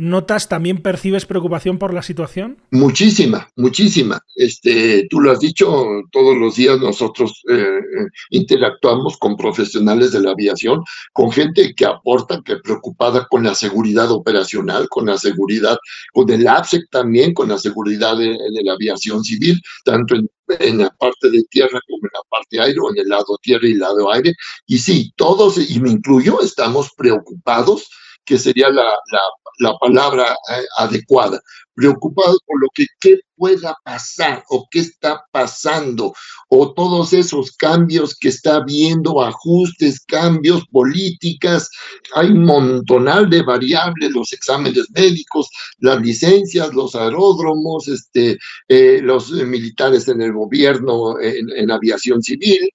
[0.01, 2.59] ¿Notas, también percibes preocupación por la situación?
[2.71, 4.21] Muchísima, muchísima.
[4.37, 10.21] Este, tú lo has dicho, todos los días nosotros eh, eh, interactuamos con profesionales de
[10.21, 15.77] la aviación, con gente que aporta, que preocupada con la seguridad operacional, con la seguridad,
[16.13, 21.29] con el APSEC también, con la seguridad de, la aviación civil, tanto en, la parte
[21.29, 24.33] de tierra como en la parte aire, en el lado tierra y el lado aire.
[24.65, 27.89] Y sí, todos, y me incluyo, estamos preocupados
[28.29, 28.85] que sería la,
[29.61, 31.41] la, palabra eh, adecuada,
[31.75, 36.13] preocupado por lo que qué pueda pasar o qué está pasando,
[36.51, 41.71] o todos esos cambios que está habiendo, ajustes, cambios, políticas,
[42.15, 48.37] hay un montonal de variables, los exámenes médicos, las licencias, los aeródromos, este,
[48.69, 52.69] eh, los militares en el gobierno, en, en aviación civil,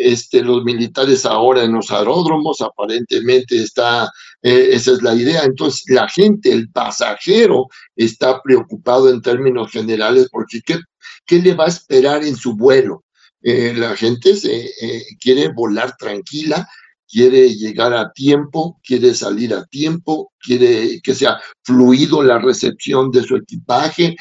[0.00, 4.10] este, los militares ahora en los aeródromos, aparentemente está,
[4.42, 5.44] eh, esa es la idea.
[5.44, 10.78] Entonces, la gente, el pasajero, está preocupado en términos generales porque ¿qué,
[11.26, 13.04] qué le va a esperar en su vuelo?
[13.42, 16.68] Eh, la gente se, eh, quiere volar tranquila,
[17.08, 23.24] quiere llegar a tiempo, quiere salir a tiempo, quiere que sea fluido la recepción de
[23.24, 24.14] su equipaje,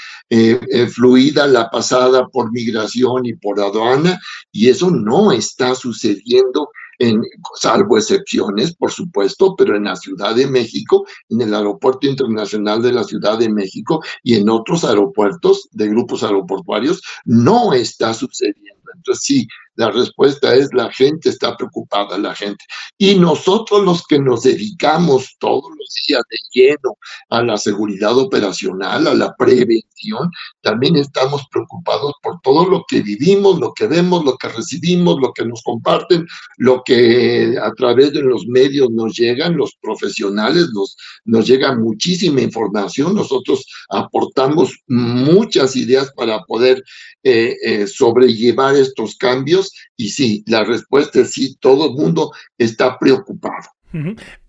[0.91, 4.19] fluida la pasada por migración y por aduana,
[4.51, 7.23] y eso no está sucediendo en,
[7.55, 12.93] salvo excepciones, por supuesto, pero en la Ciudad de México, en el Aeropuerto Internacional de
[12.93, 18.78] la Ciudad de México y en otros aeropuertos de grupos aeroportuarios, no está sucediendo.
[18.95, 19.47] Entonces, sí,
[19.79, 22.65] la respuesta es la gente está preocupada, la gente.
[22.97, 26.97] Y nosotros los que nos dedicamos todos los días de lleno
[27.29, 33.57] a la seguridad operacional, a la prevención, también estamos preocupados por todo lo que vivimos,
[33.61, 38.21] lo que vemos, lo que recibimos, lo que nos comparten, lo que a través de
[38.21, 43.15] los medios nos llegan, los profesionales nos, nos llega muchísima información.
[43.15, 46.83] Nosotros aportamos muchas ideas para poder
[47.23, 52.97] eh, eh, sobrellevar estos cambios y sí, la respuesta es sí, todo el mundo está
[52.97, 53.69] preocupado.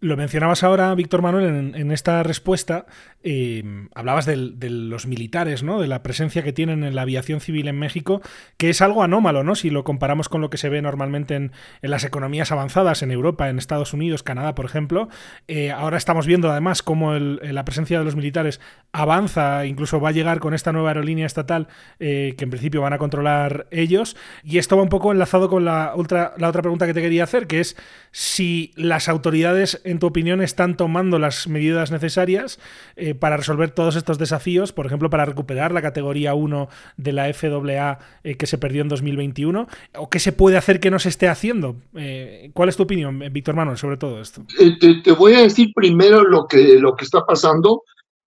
[0.01, 2.85] Lo mencionabas ahora, Víctor Manuel, en, esta respuesta.
[3.23, 3.63] Eh,
[3.95, 5.81] hablabas de los militares, ¿no?
[5.81, 8.21] De la presencia que tienen en la aviación civil en México,
[8.59, 9.55] que es algo anómalo, ¿no?
[9.55, 13.49] Si lo comparamos con lo que se ve normalmente en, las economías avanzadas en Europa,
[13.49, 15.09] en Estados Unidos, Canadá, por ejemplo.
[15.49, 18.61] Eh, ahora estamos viendo además cómo la presencia de los militares
[18.93, 22.93] avanza, incluso va a llegar con esta nueva aerolínea estatal eh, que en principio van
[22.93, 24.17] a controlar ellos.
[24.45, 25.95] Y esto va un poco enlazado con la,
[26.37, 27.77] la otra pregunta que te quería hacer, que es
[28.11, 32.59] si las autoridades en tu opinión, están tomando las medidas necesarias
[32.97, 34.73] eh, para resolver todos estos desafíos?
[34.73, 38.89] Por ejemplo, para recuperar la categoría 1 de la FAA eh, que se perdió en
[38.89, 39.69] 2021.
[39.97, 41.77] ¿O qué se puede hacer que no se esté haciendo?
[41.95, 44.45] Eh, ¿Cuál es tu opinión, Víctor Manuel, sobre todo esto?
[44.81, 47.83] Te, voy a decir primero lo que, lo que está pasando.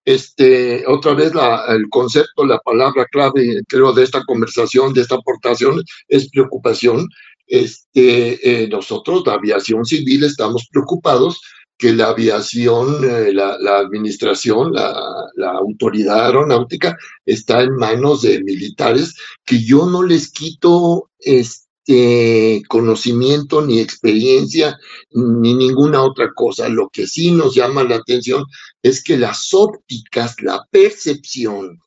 [0.06, 1.32] Este, otra vez
[1.70, 7.08] el concepto, la palabra clave, creo, de esta conversación, de esta aportación, es preocupación.
[7.46, 11.40] Este, nosotros, la aviación civil, estamos preocupados
[11.78, 19.62] que la aviación, eh, la, administración, la, autoridad aeronáutica está en manos de militares que
[19.64, 24.78] yo no les quito este conocimiento, ni experiencia,
[25.12, 26.70] ni ninguna otra cosa.
[26.70, 28.46] Lo que sí nos llama la atención
[28.82, 31.80] es que las ópticas, la percepción,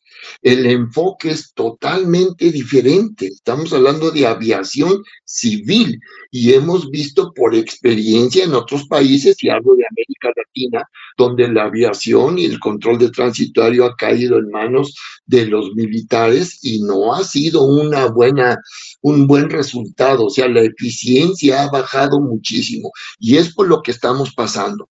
[0.42, 3.26] el enfoque es totalmente diferente.
[3.26, 6.00] Estamos hablando de aviación civil
[6.30, 11.64] y hemos visto por experiencia en otros países, y hablo de América Latina, donde la
[11.64, 14.94] aviación y el control de transitorio ha caído en manos
[15.26, 18.58] de los militares y no ha sido una buena,
[19.02, 20.26] un buen resultado.
[20.26, 24.88] O sea, la eficiencia ha bajado muchísimo y es por lo que estamos pasando.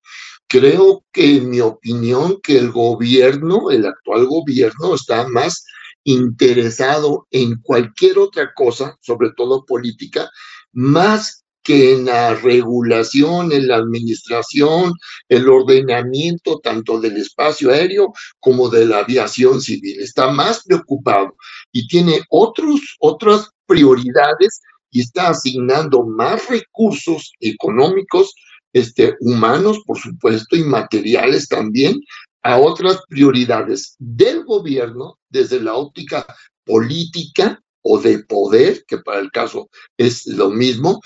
[0.47, 5.65] Creo que, en mi opinión, que el gobierno, el actual gobierno, está más
[6.03, 10.29] interesado en cualquier otra cosa, sobre todo política,
[10.71, 14.93] más que en la regulación, en la administración,
[15.27, 19.99] el ordenamiento tanto del espacio aéreo como de la aviación civil.
[19.99, 21.35] Está más preocupado
[21.71, 28.35] y tiene otros, otras prioridades y está asignando más recursos económicos
[28.75, 32.01] este, humanos, por supuesto, y materiales también,
[32.43, 36.27] a otras prioridades del gobierno desde la óptica
[36.65, 40.99] política o de poder, que para el caso es lo mismo,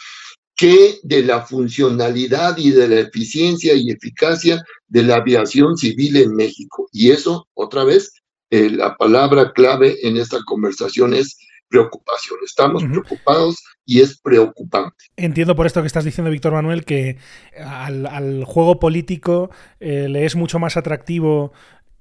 [0.55, 6.35] que de la funcionalidad y de la eficiencia y eficacia de la aviación civil en
[6.35, 6.89] México.
[6.91, 8.11] Y eso, otra vez,
[8.49, 11.37] eh, la palabra clave en esta conversación es
[11.69, 12.39] preocupación.
[12.43, 15.05] Estamos preocupados y es preocupante.
[15.15, 17.17] Entiendo por esto que estás diciendo, Víctor Manuel, que
[17.57, 21.53] al, juego político eh, le es mucho más atractivo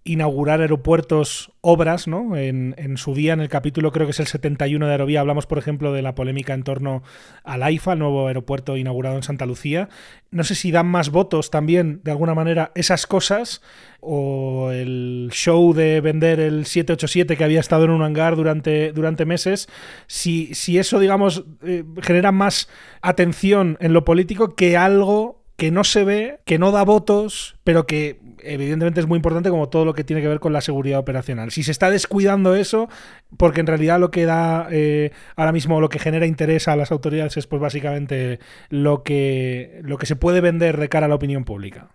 [0.09, 2.35] inaugurar aeropuertos, obras, ¿no?
[2.35, 5.59] En, su día, en el capítulo creo que es el 71 de Aerovía, hablamos, por
[5.59, 7.03] ejemplo, de la polémica en torno
[7.45, 9.91] al AIFA, el nuevo aeropuerto inaugurado en Santa Lucía.
[10.31, 13.61] No sé si dan más votos también, de alguna manera, esas cosas,
[14.01, 19.27] o el show de vender el 787 que había estado en un hangar durante, durante
[19.27, 19.69] meses,
[20.07, 22.71] si, si eso, digamos, eh, genera más
[23.03, 27.85] atención en lo político que algo que no se ve, que no da votos, pero
[27.85, 31.01] que evidentemente es muy importante como todo lo que tiene que ver con la seguridad
[31.01, 31.51] operacional.
[31.51, 32.89] Si se está descuidando eso,
[33.37, 36.93] porque en realidad lo que da eh, ahora mismo, lo que genera interés a las
[36.93, 41.17] autoridades es pues básicamente lo que, lo que se puede vender de cara a la
[41.17, 41.89] opinión pública.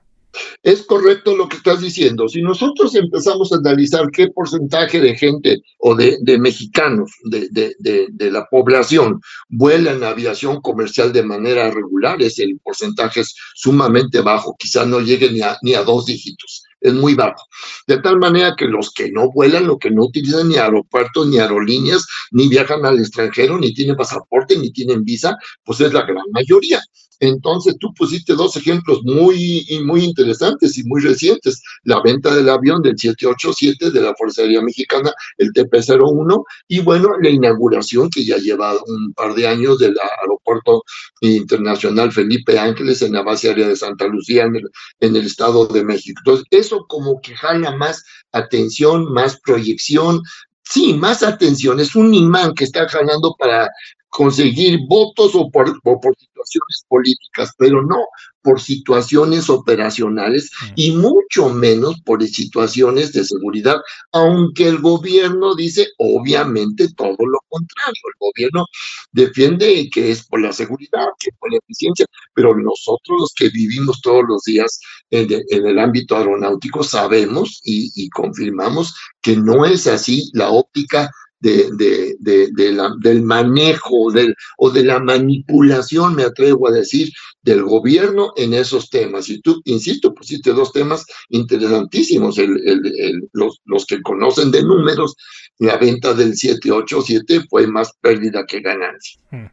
[0.61, 2.27] Es correcto lo que estás diciendo.
[2.27, 8.45] Si nosotros empezamos a analizar qué porcentaje de gente o de, mexicanos, de, de, la
[8.49, 14.87] población, vuela en aviación comercial de manera regular, es el porcentaje es sumamente bajo, quizás
[14.87, 17.47] no llegue ni a, ni a dos dígitos es muy bajo.
[17.87, 21.39] De tal manera que los que no vuelan, los que no utilizan ni aeropuertos, ni
[21.39, 26.25] aerolíneas, ni viajan al extranjero, ni tienen pasaporte, ni tienen visa, pues es la gran
[26.31, 26.81] mayoría.
[27.19, 31.61] Entonces tú pusiste dos ejemplos muy, muy interesantes y muy recientes.
[31.83, 37.09] La venta del avión del 787 de la Fuerza Aérea Mexicana, el TP-01, y bueno,
[37.21, 40.83] la inauguración que ya lleva un par de años del aeropuerto
[41.21, 45.65] internacional Felipe Ángeles en la base aérea de Santa Lucía en el, en el Estado
[45.67, 46.21] de México.
[46.25, 50.21] Entonces, eso como que jala más atención, más proyección,
[50.63, 53.69] sí, más atención, es un imán que está jalando para
[54.13, 57.97] conseguir votos o por, situaciones políticas, pero no
[58.43, 60.73] por situaciones operacionales mm.
[60.75, 63.77] y mucho menos por situaciones de seguridad,
[64.11, 68.01] aunque el gobierno dice obviamente todo lo contrario.
[68.05, 68.65] El gobierno
[69.11, 73.49] defiende que es por la seguridad, que es por la eficiencia, pero nosotros los que
[73.49, 80.29] vivimos todos los días en, el ámbito aeronáutico sabemos y confirmamos que no es así
[80.33, 81.09] la óptica
[81.43, 87.63] de, de, la, del manejo del, o de la manipulación, me atrevo a decir, del
[87.63, 89.29] gobierno en esos temas.
[89.29, 95.15] Y tú, insisto, pusiste dos temas interesantísimos, el, el, los, los que conocen de números,
[95.59, 99.19] la venta del 787 fue más pérdida que ganancia.
[99.31, 99.47] Hmm.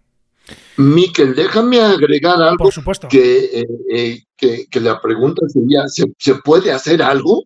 [0.76, 3.09] Miquel, déjame agregar algo Por supuesto.
[3.09, 7.44] Que, eh, eh, que, que, la pregunta sería, ¿se, ¿se puede hacer algo?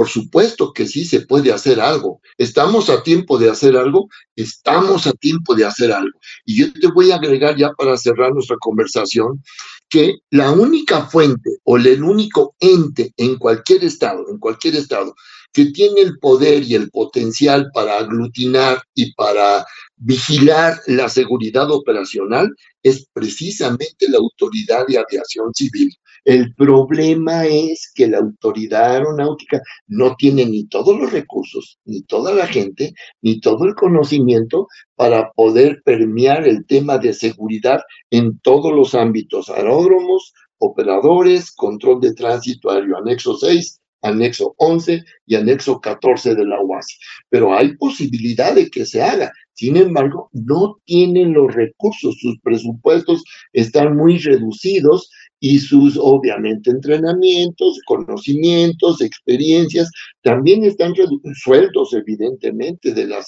[0.00, 2.22] Por supuesto que sí se puede hacer algo.
[2.38, 4.08] ¿Estamos a tiempo de hacer algo?
[4.34, 6.18] Estamos a tiempo de hacer algo.
[6.46, 9.42] Y yo te voy a agregar ya para cerrar nuestra conversación
[9.90, 15.14] que la única fuente o el único ente en cualquier estado, en cualquier estado,
[15.52, 22.48] que tiene el poder y el potencial para aglutinar y para vigilar la seguridad operacional
[22.82, 25.94] es precisamente la Autoridad de Aviación Civil.
[26.24, 32.34] El problema es que la autoridad aeronáutica no tiene ni todos los recursos, ni toda
[32.34, 37.80] la gente, ni todo el conocimiento para poder permear el tema de seguridad
[38.10, 45.34] en todos los ámbitos, aeródromos, operadores, control de tránsito aéreo, anexo 6, anexo 11 y
[45.34, 46.94] anexo 14 de la UASI.
[47.28, 53.22] Pero hay posibilidad de que se haga Sin embargo, no tienen los recursos, sus presupuestos
[53.52, 59.90] están muy reducidos y sus, obviamente, entrenamientos, conocimientos, experiencias,
[60.22, 60.92] también están
[61.34, 63.26] sueltos, evidentemente, de las,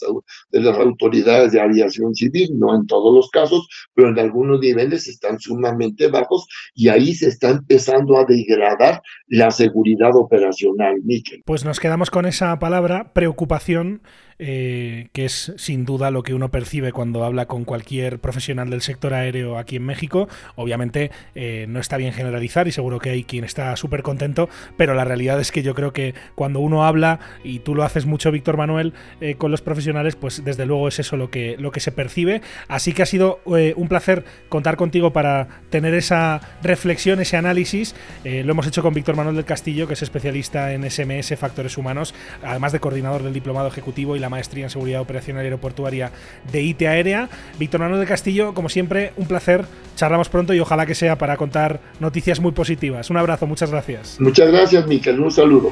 [0.50, 5.08] de las autoridades de aviación civil, no en todos los casos, pero en algunos niveles
[5.08, 11.42] están sumamente bajos y ahí se está empezando a degradar la seguridad operacional, Miquel.
[11.46, 14.02] Pues nos quedamos con esa palabra, preocupación,
[14.38, 18.80] eh, que es sin duda lo que uno percibe cuando habla con cualquier profesional del
[18.80, 20.28] sector aéreo aquí en México.
[20.56, 24.94] Obviamente eh, no está bien generalizar y seguro que hay quien está súper contento, pero
[24.94, 28.30] la realidad es que yo creo que cuando uno habla, y tú lo haces mucho,
[28.30, 31.80] Víctor Manuel, eh, con los profesionales, pues desde luego es eso lo que, lo que
[31.80, 32.42] se percibe.
[32.68, 37.94] Así que ha sido un placer contar contigo para tener esa reflexión, ese análisis.
[38.24, 42.14] lo hemos hecho con Víctor Manuel del Castillo, que es especialista en SMS, factores humanos,
[42.42, 46.10] además de coordinador del diplomado ejecutivo y la maestría en seguridad operacional aeroportuaria
[46.50, 47.28] de IT Aérea.
[47.58, 49.64] Víctor Manuel de Castillo, como siempre, un placer.
[49.96, 53.10] Charlamos pronto y ojalá que sea para contar noticias muy positivas.
[53.10, 54.16] Un abrazo, muchas gracias.
[54.20, 55.20] Muchas gracias, Miquel.
[55.20, 55.70] Un saludo.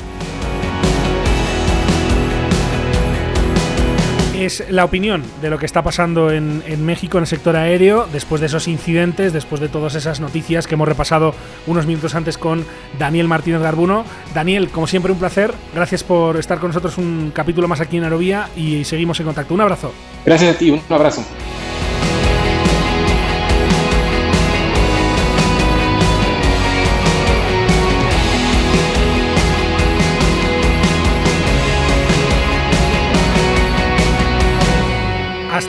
[4.45, 8.41] es la opinión de lo que está pasando en, México en el sector aéreo después
[8.41, 11.35] de esos incidentes, después de todas esas noticias que hemos repasado
[11.67, 12.65] unos minutos antes con
[12.99, 14.05] Daniel Martínez Garbuno.
[14.35, 15.53] Daniel, como siempre, un placer.
[15.75, 19.53] Gracias por estar con nosotros un capítulo más aquí en Aerovía y seguimos en contacto.
[19.53, 19.93] Un abrazo.
[20.25, 21.23] Gracias a ti, un abrazo.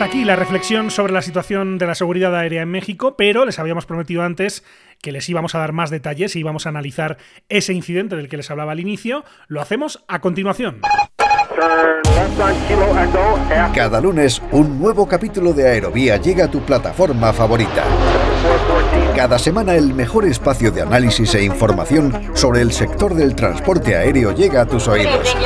[0.01, 3.59] Hasta aquí la reflexión sobre la situación de la seguridad aérea en México, pero les
[3.59, 4.63] habíamos prometido antes
[4.99, 8.35] que les íbamos a dar más detalles y íbamos a analizar ese incidente del que
[8.35, 9.23] les hablaba al inicio.
[9.47, 10.81] Lo hacemos a continuación.
[13.75, 17.83] Cada lunes, un nuevo capítulo de Aerovía llega a tu plataforma favorita.
[19.15, 24.33] Cada semana el mejor espacio de análisis e información sobre el sector del transporte aéreo
[24.33, 25.37] llega a tus oídos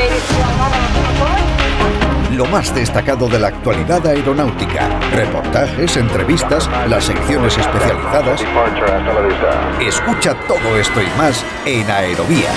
[2.35, 4.89] lo más destacado de la actualidad aeronáutica.
[5.11, 8.41] Reportajes, entrevistas, las secciones especializadas.
[9.81, 12.49] Escucha todo esto y más en Aerovía.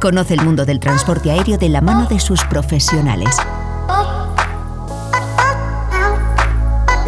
[0.00, 3.36] Conoce el mundo del transporte aéreo de la mano de sus profesionales.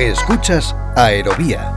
[0.08, 1.72] Escuchas Aerovía.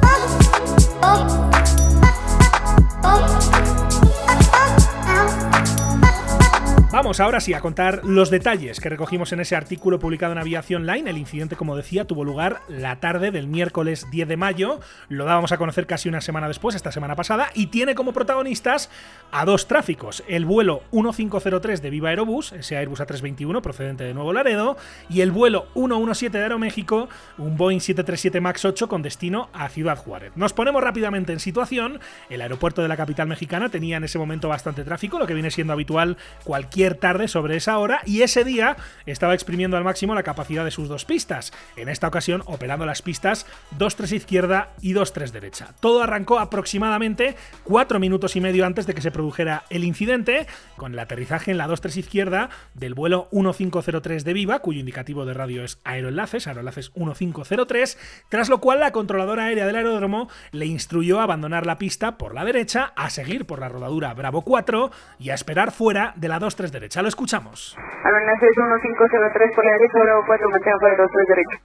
[6.95, 10.87] Vamos ahora sí a contar los detalles que recogimos en ese artículo publicado en Aviación
[10.87, 11.09] Line.
[11.09, 14.79] El incidente, como decía, tuvo lugar la tarde del miércoles 10 de mayo.
[15.09, 18.89] Lo dábamos a conocer casi una semana después, esta semana pasada, y tiene como protagonistas
[19.33, 20.23] a dos tráficos.
[20.29, 24.77] El vuelo 1503 de Viva Aerobús, ese Airbus A321 procedente de Nuevo Laredo,
[25.09, 29.97] y el vuelo 117 de Aeroméxico, un Boeing 737 MAX 8 con destino a Ciudad
[29.97, 30.31] Juárez.
[30.37, 31.99] Nos ponemos rápidamente en situación.
[32.29, 35.51] El aeropuerto de la capital mexicana tenía en ese momento bastante tráfico, lo que viene
[35.51, 40.21] siendo habitual cualquier tarde sobre esa hora y ese día estaba exprimiendo al máximo la
[40.21, 43.47] capacidad de sus dos pistas, en esta ocasión operando las pistas
[43.79, 45.73] 2-3 izquierda y 2-3 derecha.
[45.79, 50.45] Todo arrancó aproximadamente 4 minutos y medio antes de que se produjera el incidente,
[50.77, 55.33] con el aterrizaje en la 2-3 izquierda del vuelo 1503 de Viva, cuyo indicativo de
[55.33, 57.97] radio es aeroenlaces, aeroenlaces 1503,
[58.29, 62.33] tras lo cual la controladora aérea del aeródromo le instruyó a abandonar la pista por
[62.33, 66.39] la derecha, a seguir por la rodadura Bravo 4 y a esperar fuera de la
[66.39, 67.01] 2-3 derecha.
[67.01, 67.77] Lo escuchamos.
[68.03, 71.57] Aeronaves 1503 por la derecha, Bravo 4, mantenga fuera 23 derecha.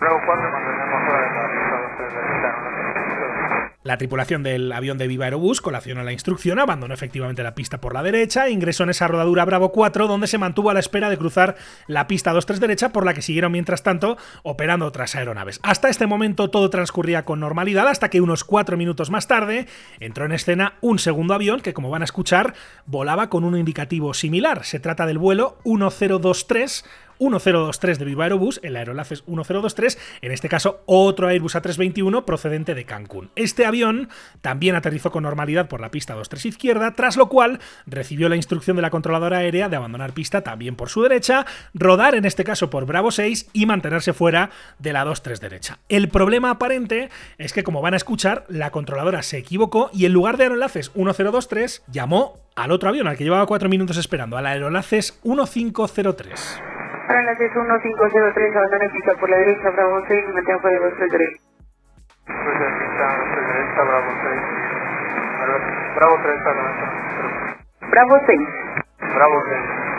[0.00, 1.20] Bravo 4, mantenemos la
[1.80, 2.71] 23 derecha.
[3.84, 7.94] La tripulación del avión de Viva Aerobús colacionó la instrucción, abandonó efectivamente la pista por
[7.94, 11.10] la derecha e ingresó en esa rodadura Bravo 4, donde se mantuvo a la espera
[11.10, 11.56] de cruzar
[11.88, 15.58] la pista 2-3 derecha, por la que siguieron mientras tanto operando otras aeronaves.
[15.64, 19.66] Hasta este momento todo transcurría con normalidad, hasta que unos 4 minutos más tarde
[19.98, 22.54] entró en escena un segundo avión que, como van a escuchar,
[22.86, 24.64] volaba con un indicativo similar.
[24.64, 26.84] Se trata del vuelo 1023
[27.30, 32.84] 1023 de Viva Aerobús, el aeroenlaces 1023, en este caso otro Airbus A321 procedente de
[32.84, 33.30] Cancún.
[33.36, 34.08] Este avión
[34.40, 38.76] también aterrizó con normalidad por la pista 23 izquierda, tras lo cual recibió la instrucción
[38.76, 42.70] de la controladora aérea de abandonar pista también por su derecha, rodar en este caso
[42.70, 45.78] por Bravo 6 y mantenerse fuera de la 23 derecha.
[45.88, 50.12] El problema aparente es que, como van a escuchar, la controladora se equivocó y en
[50.12, 54.46] lugar de aeroenlaces 1023 llamó al otro avión, al que llevaba cuatro minutos esperando, al
[54.46, 56.81] aeroenlaces 1503.
[57.12, 61.42] Aeronaves 1503, abandona pista por la derecha, Bravo 6, mantenga fuera de 23 derecha.
[62.24, 64.40] Pues pista 23 Delta Bravo 6.
[65.94, 66.52] Bravo 3 a
[67.90, 68.40] Bravo 6.
[69.14, 69.91] Bravo 6.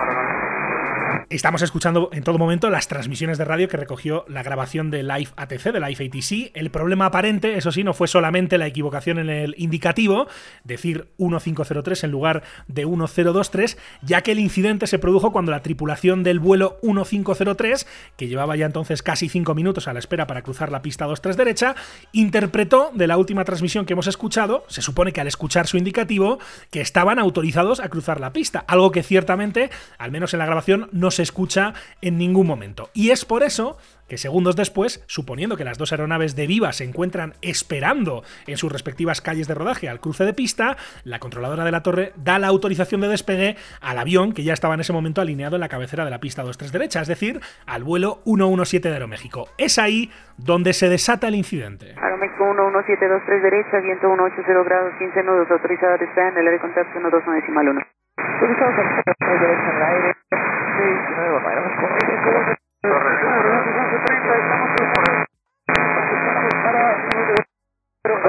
[1.29, 5.29] Estamos escuchando en todo momento las transmisiones de radio que recogió la grabación de Live
[5.35, 6.51] ATC, de Live ATC.
[6.53, 10.27] El problema aparente, eso sí, no fue solamente la equivocación en el indicativo,
[10.63, 16.23] decir 1503 en lugar de 1023, ya que el incidente se produjo cuando la tripulación
[16.23, 17.87] del vuelo 1503,
[18.17, 21.37] que llevaba ya entonces casi 5 minutos a la espera para cruzar la pista 23
[21.37, 21.75] derecha,
[22.11, 26.39] interpretó de la última transmisión que hemos escuchado, se supone que al escuchar su indicativo,
[26.71, 30.89] que estaban autorizados a cruzar la pista, algo que ciertamente, al menos en la grabación,
[30.91, 32.89] no se escucha en ningún momento.
[32.93, 33.77] Y es por eso
[34.07, 38.71] que segundos después, suponiendo que las dos aeronaves de Viva se encuentran esperando en sus
[38.71, 42.47] respectivas calles de rodaje al cruce de pista, la controladora de la torre da la
[42.47, 46.05] autorización de despegue al avión que ya estaba en ese momento alineado en la cabecera
[46.05, 49.47] de la pista 23 derecha, es decir, al vuelo 117 de Aeroméxico.
[49.57, 51.95] Es ahí donde se desata el incidente.
[51.97, 56.91] Aeroméxico 11723 derecha, viento 180 grados, 15 nudos, autorizado despegue en el área de contacto
[56.91, 57.83] 129
[60.83, 62.53] decimal 1.
[62.83, 64.72] Autorizado derecha en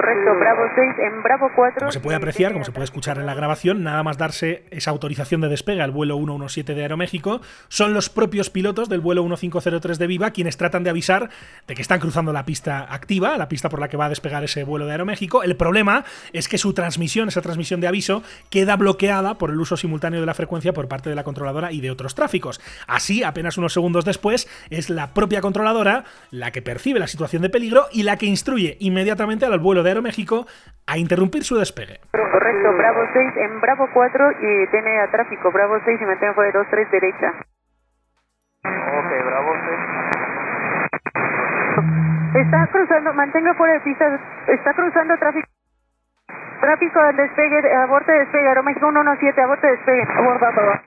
[0.04, 1.78] Correcto, Bravo 6 en Bravo 4.
[1.78, 4.90] Como se puede apreciar, como se puede escuchar en la grabación, nada más darse esa
[4.90, 9.98] autorización de despegue al vuelo 117 de Aeroméxico, son los propios pilotos del vuelo 1503
[9.98, 11.30] de Viva quienes tratan de avisar
[11.66, 14.44] de que están cruzando la pista activa, la pista por la que va a despegar
[14.44, 15.42] ese vuelo de Aeroméxico.
[15.42, 19.78] El problema es que su transmisión, esa transmisión de aviso, queda bloqueada por el uso
[19.78, 22.60] simultáneo de la frecuencia por parte de la controladora y de otros tráficos.
[22.86, 27.48] Así, apenas unos segundos después, es la propia controladora la que percibe la situación de
[27.48, 30.46] peligro y la que instruye inmediatamente al vuelo de Aeroméxico
[30.86, 32.00] a interrumpir su despegue.
[32.10, 36.50] Correcto, Bravo 6 en Bravo 4 y tiene a tráfico Bravo 6 y mantiene fuera
[36.50, 37.32] de 23 derecha.
[38.64, 40.04] Ok, Bravo 6.
[42.34, 45.46] Está cruzando, mantenga fuera de pista, está cruzando tráfico.
[46.60, 50.02] Tráfico al despegue, aborte de despegue, Aeroméxico 117, aborte de despegue.
[50.16, 50.80] Abordado,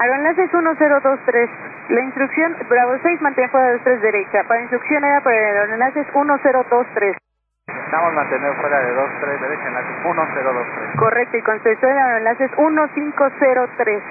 [0.00, 1.50] Aeroenlaces 1023.
[1.88, 4.44] La instrucción Bravo 6 mantiene fuera de 3 derecha.
[4.46, 7.16] Para instrucción era para aeroenlaces 1023.
[7.66, 10.96] Estamos manteniendo fuera de 23 derecha, enlace 1023.
[10.98, 14.02] Correcto, y concesión de aeroenlaces 1503.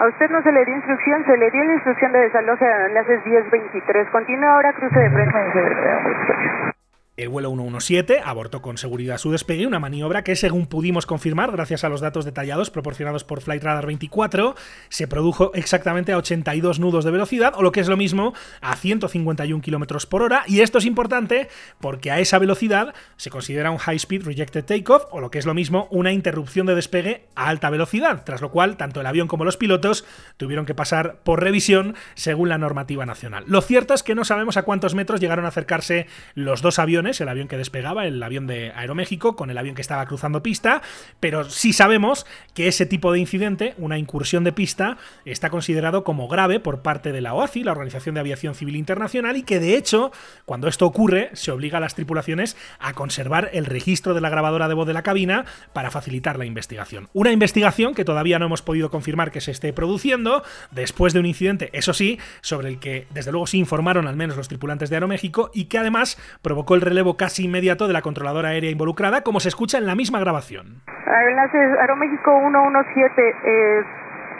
[0.00, 2.72] A usted no se le dio instrucción, se le dio la instrucción de desaloje de
[2.72, 4.10] aeroenlaces 1023.
[4.10, 6.75] Continúa ahora cruce de frente.
[7.16, 11.82] El vuelo 117 abortó con seguridad su despegue, una maniobra que, según pudimos confirmar, gracias
[11.82, 14.54] a los datos detallados proporcionados por Flight Radar 24,
[14.90, 18.76] se produjo exactamente a 82 nudos de velocidad, o lo que es lo mismo, a
[18.76, 20.44] 151 km por hora.
[20.46, 21.48] Y esto es importante
[21.80, 25.46] porque a esa velocidad se considera un High Speed Rejected Takeoff, o lo que es
[25.46, 29.26] lo mismo, una interrupción de despegue a alta velocidad, tras lo cual tanto el avión
[29.26, 30.04] como los pilotos
[30.36, 33.44] tuvieron que pasar por revisión según la normativa nacional.
[33.46, 37.05] Lo cierto es que no sabemos a cuántos metros llegaron a acercarse los dos aviones
[37.20, 40.82] el avión que despegaba, el avión de Aeroméxico, con el avión que estaba cruzando pista,
[41.20, 46.28] pero sí sabemos que ese tipo de incidente, una incursión de pista, está considerado como
[46.28, 49.76] grave por parte de la OACI, la Organización de Aviación Civil Internacional, y que de
[49.76, 50.12] hecho,
[50.44, 54.68] cuando esto ocurre, se obliga a las tripulaciones a conservar el registro de la grabadora
[54.68, 57.08] de voz de la cabina para facilitar la investigación.
[57.12, 61.26] Una investigación que todavía no hemos podido confirmar que se esté produciendo, después de un
[61.26, 64.96] incidente, eso sí, sobre el que desde luego sí informaron al menos los tripulantes de
[64.96, 69.38] Aeroméxico y que además provocó el relevo casi inmediato de la controladora aérea involucrada, como
[69.38, 70.80] se escucha en la misma grabación.
[71.28, 73.84] Enlaces Aeroméxico 117, eh,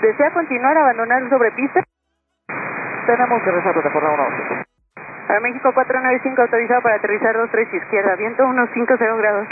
[0.01, 1.85] ¿desea continuar a abandonar sobre pista?
[3.05, 4.65] Tenemos que rezar plataforma 1
[5.29, 9.49] Aeroméxico 495 autorizado para aterrizar 23 izquierda, viento 150 grados.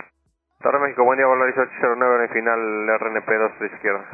[0.62, 4.04] Torre México, buen día, Volaris 809 en final RNP 23 izquierda.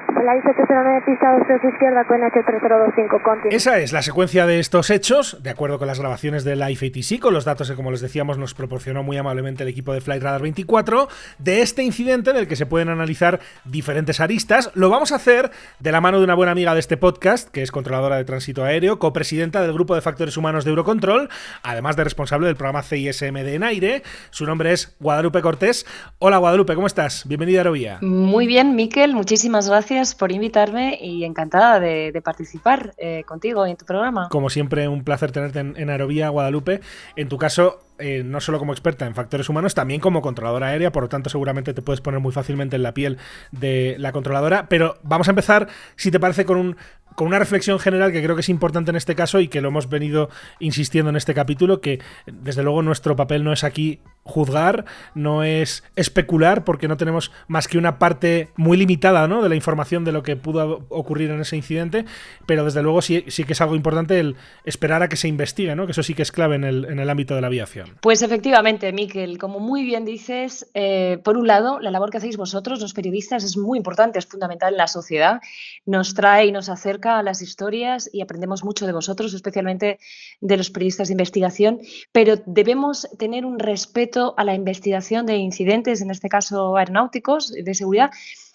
[0.00, 3.56] 809 pista 23 izquierda con H3025 continua.
[3.56, 7.18] Esa es la secuencia de estos hechos, de acuerdo con las grabaciones de la IFATC,
[7.18, 10.22] con los datos que, como les decíamos, nos proporcionó muy amablemente el equipo de Flight
[10.22, 14.70] Radar 24, de este incidente del que se pueden analizar diferentes aristas.
[14.74, 17.62] Lo vamos a hacer de la mano de una buena amiga de este podcast, que
[17.62, 21.28] es controladora de tránsito aéreo, copresidenta del grupo de factores humanos de Eurocontrol,
[21.62, 24.02] además de responsable del programa CISMD en aire.
[24.30, 25.86] Su nombre es Guadalupe Cortés.
[26.20, 27.26] Hola Guadalupe, ¿cómo estás?
[27.26, 27.98] Bienvenida a Aerovía.
[28.02, 29.87] Muy bien, Miquel, muchísimas gracias
[30.18, 34.28] por invitarme y encantada de, de participar eh, contigo en tu programa.
[34.30, 36.80] Como siempre, un placer tenerte en, en Aerovía, Guadalupe.
[37.16, 40.92] En tu caso, eh, no solo como experta en factores humanos, también como controladora aérea,
[40.92, 43.18] por lo tanto seguramente te puedes poner muy fácilmente en la piel
[43.52, 44.68] de la controladora.
[44.68, 46.76] Pero vamos a empezar, si te parece, con un
[47.18, 49.70] con una reflexión general que creo que es importante en este caso y que lo
[49.70, 50.30] hemos venido
[50.60, 54.84] insistiendo en este capítulo, que desde luego nuestro papel no es aquí juzgar,
[55.16, 59.42] no es especular, porque no tenemos más que una parte muy limitada ¿no?
[59.42, 62.04] de la información de lo que pudo ocurrir en ese incidente,
[62.46, 65.74] pero desde luego sí, sí que es algo importante el esperar a que se investigue,
[65.74, 65.86] ¿no?
[65.86, 67.87] que eso sí que es clave en el, en el ámbito de la aviación.
[68.00, 72.36] Pues efectivamente, Miquel, como muy bien dices, eh, por un lado, la labor que hacéis
[72.36, 75.40] vosotros, los periodistas, es muy importante, es fundamental en la sociedad,
[75.84, 79.98] nos trae y nos acerca a las historias y aprendemos mucho de vosotros, especialmente
[80.40, 81.80] de los periodistas de investigación,
[82.12, 87.74] pero debemos tener un respeto a la investigación de incidentes, en este caso aeronáuticos, de
[87.74, 88.10] seguridad,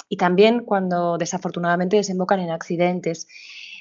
[0.10, 3.28] y también cuando desafortunadamente desembocan en accidentes.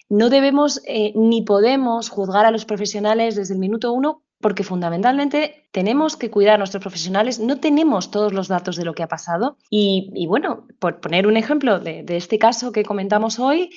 [0.08, 5.64] No debemos eh, ni podemos juzgar a los profesionales desde el minuto uno porque fundamentalmente
[5.70, 9.08] tenemos que cuidar a nuestros profesionales, no tenemos todos los datos de lo que ha
[9.08, 9.56] pasado.
[9.70, 13.70] Y, bueno, por poner un ejemplo de, este caso que comentamos hoy,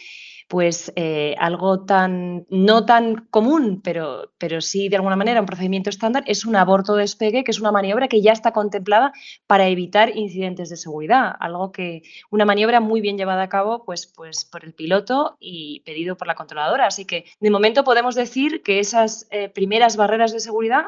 [0.47, 5.89] pues eh, algo tan, no tan común, pero, pero sí de alguna manera un procedimiento
[5.89, 9.11] estándar, es un aborto despegue, que es una maniobra que ya está contemplada
[9.47, 14.05] para evitar incidentes de seguridad, algo que, una maniobra muy bien llevada a cabo pues,
[14.05, 16.87] pues por el piloto y pedido por la controladora.
[16.87, 20.85] Así que de momento podemos decir que esas eh, primeras barreras de seguridad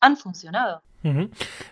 [0.00, 0.82] han funcionado.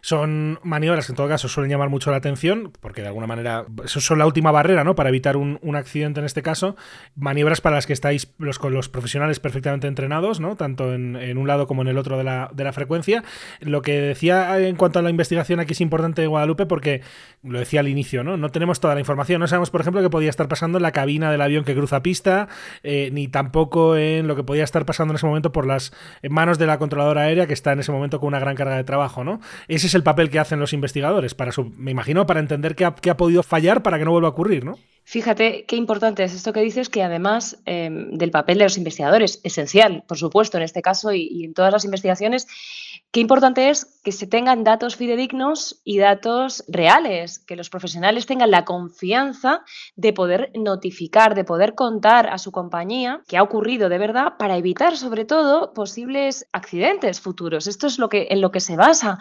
[0.03, 3.65] Son maniobras que en todo caso suelen llamar mucho la atención, porque de alguna manera
[3.87, 4.95] son la última barrera, ¿no?
[4.95, 6.77] Para evitar un, accidente en este caso.
[7.17, 10.57] Maniobras para las que estáis los, con los profesionales perfectamente entrenados, ¿no?
[10.57, 13.25] Tanto en, un lado como en el otro de la, de la, frecuencia.
[13.61, 17.01] Lo que decía en cuanto a la investigación aquí es importante, Guadalupe, porque
[17.43, 18.37] lo decía al inicio, ¿no?
[18.37, 19.41] No tenemos toda la información.
[19.41, 22.03] No sabemos, por ejemplo, qué podía estar pasando en la cabina del avión que cruza
[22.03, 22.49] pista,
[22.83, 25.93] eh, ni tampoco en lo que podía estar pasando en ese momento por las
[26.29, 28.85] manos de la controladora aérea que está en ese momento con una gran carga de
[28.85, 29.22] trabajo.
[29.69, 33.17] Ese es el papel que hacen los investigadores, para me imagino, para entender qué ha,
[33.17, 34.79] podido fallar para que no vuelva a ocurrir, ¿no?
[35.05, 39.41] Fíjate qué importante es esto que dices, que además em, del papel de los investigadores,
[39.43, 42.47] esencial, por supuesto, en este caso y en todas las investigaciones,
[43.13, 48.51] Qué importante es que se tengan datos fidedignos y datos reales, que los profesionales tengan
[48.51, 49.65] la confianza
[49.97, 54.57] de poder notificar, de poder contar a su compañía qué ha ocurrido de verdad para
[54.57, 57.67] evitar sobre todo posibles accidentes futuros.
[57.67, 59.19] Esto es lo que, en lo que se basa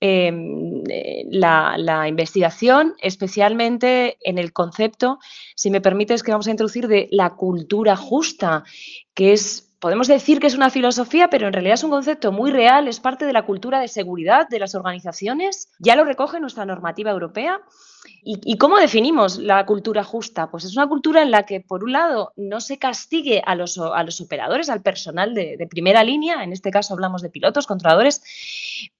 [0.00, 5.18] em, eh, la, la, investigación, especialmente en el concepto,
[5.56, 8.64] si me permites, que vamos a introducir de la cultura justa,
[9.14, 12.50] que es podemos decir que es una filosofía, pero en realidad es un concepto muy
[12.50, 16.66] real, es parte de la cultura de seguridad de las organizaciones, ya lo recoge nuestra
[16.66, 17.60] normativa europea.
[18.22, 20.50] ¿Y, cómo definimos la cultura justa?
[20.50, 23.76] Pues es una cultura en la que, por un lado, no se castigue a los,
[23.78, 27.66] a los operadores, al personal de, de primera línea, en este caso hablamos de pilotos,
[27.66, 28.22] controladores,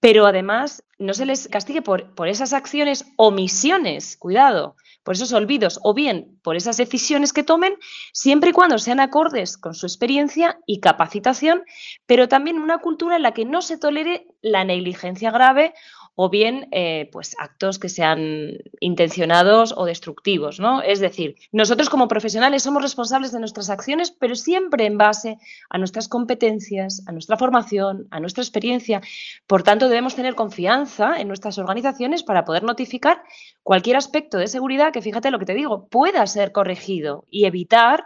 [0.01, 5.81] pero además no se les castigue por, por esas acciones omisiones, cuidado, por esos olvidos
[5.83, 7.75] o bien por esas decisiones que tomen,
[8.13, 11.63] siempre y cuando sean acordes con su experiencia y capacitación,
[12.07, 15.75] pero también una cultura en la que no se tolere la negligencia grave
[16.23, 20.61] o bien eh, pues actos que sean intencionados o destructivos.
[20.61, 20.83] ¿no?
[20.83, 25.39] Es decir, nosotros como profesionales somos responsables de nuestras acciones, pero siempre en base
[25.71, 29.01] a nuestras competencias, a nuestra formación, a nuestra experiencia.
[29.47, 33.23] Por tanto, debemos tener confianza en nuestras organizaciones para poder notificar
[33.63, 38.05] cualquier aspecto de seguridad que, fíjate lo que te digo, pueda ser corregido y evitar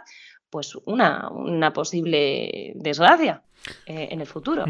[0.49, 3.43] pues una, una posible desgracia.
[3.85, 4.65] Eh, en el futuro.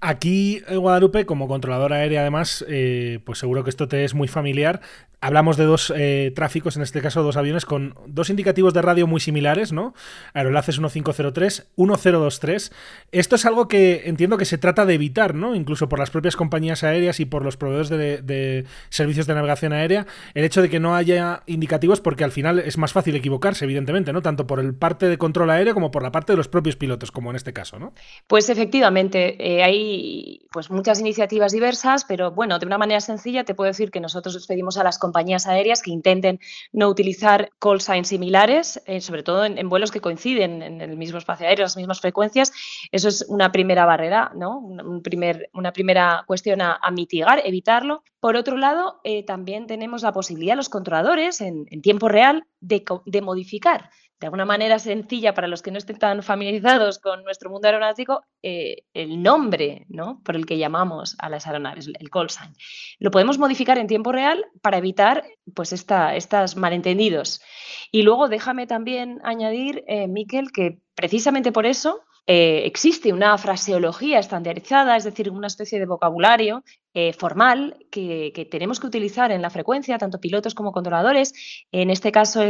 [0.00, 4.28] Aquí, en Guadalupe, como controladora aérea, además, eh, pues seguro que esto te es muy
[4.28, 4.80] familiar.
[5.20, 9.06] Hablamos de dos eh, tráficos, en este caso dos aviones, con dos indicativos de radio
[9.06, 9.94] muy similares, ¿no?
[10.34, 12.72] Aeroenlaces 1503, 1023.
[13.10, 15.54] Esto es algo que entiendo que se trata de evitar, ¿no?
[15.54, 20.06] Incluso por las propias compañías aéreas y por los proveedores de, servicios de navegación aérea,
[20.34, 24.12] el hecho de que no haya indicativos, porque al final es más fácil equivocarse, evidentemente,
[24.12, 24.20] ¿no?
[24.20, 27.10] Tanto por el parte de control aéreo como por la parte de los propios pilotos,
[27.10, 27.94] como en este caso, ¿no?
[28.26, 33.54] Pues efectivamente, eh, hay pues muchas iniciativas diversas, pero bueno, de una manera sencilla te
[33.54, 36.40] puedo decir que nosotros pedimos a las compañías compañías aéreas que intenten
[36.72, 41.18] no utilizar call signs similares, eh, sobre todo en, vuelos que coinciden en el mismo
[41.18, 42.52] espacio aéreo, las mismas frecuencias.
[42.90, 44.58] Eso es una primera barrera, ¿no?
[44.58, 48.02] Un primer, una primera cuestión a, mitigar, evitarlo.
[48.18, 53.90] Por otro lado, eh, también tenemos la posibilidad, los controladores, en, tiempo real, de modificar
[54.20, 58.24] de alguna manera sencilla para los que no estén tan familiarizados con nuestro mundo aeronáutico,
[58.42, 60.20] eh, el nombre ¿no?
[60.24, 62.54] por el que llamamos a las aeronaves, el call sign.
[62.98, 66.14] Lo podemos modificar en tiempo real para evitar pues, esta,
[66.56, 67.42] malentendidos.
[67.90, 74.18] Y luego déjame también añadir, eh, Miquel, que precisamente por eso eh, existe una fraseología
[74.18, 79.50] estandarizada, es decir, una especie de vocabulario eh, formal que, tenemos que utilizar en la
[79.50, 81.34] frecuencia, tanto pilotos como controladores.
[81.72, 82.40] En este caso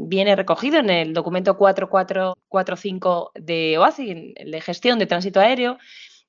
[0.00, 5.78] viene recogido en el documento 4445 de OACI, de gestión de tránsito aéreo,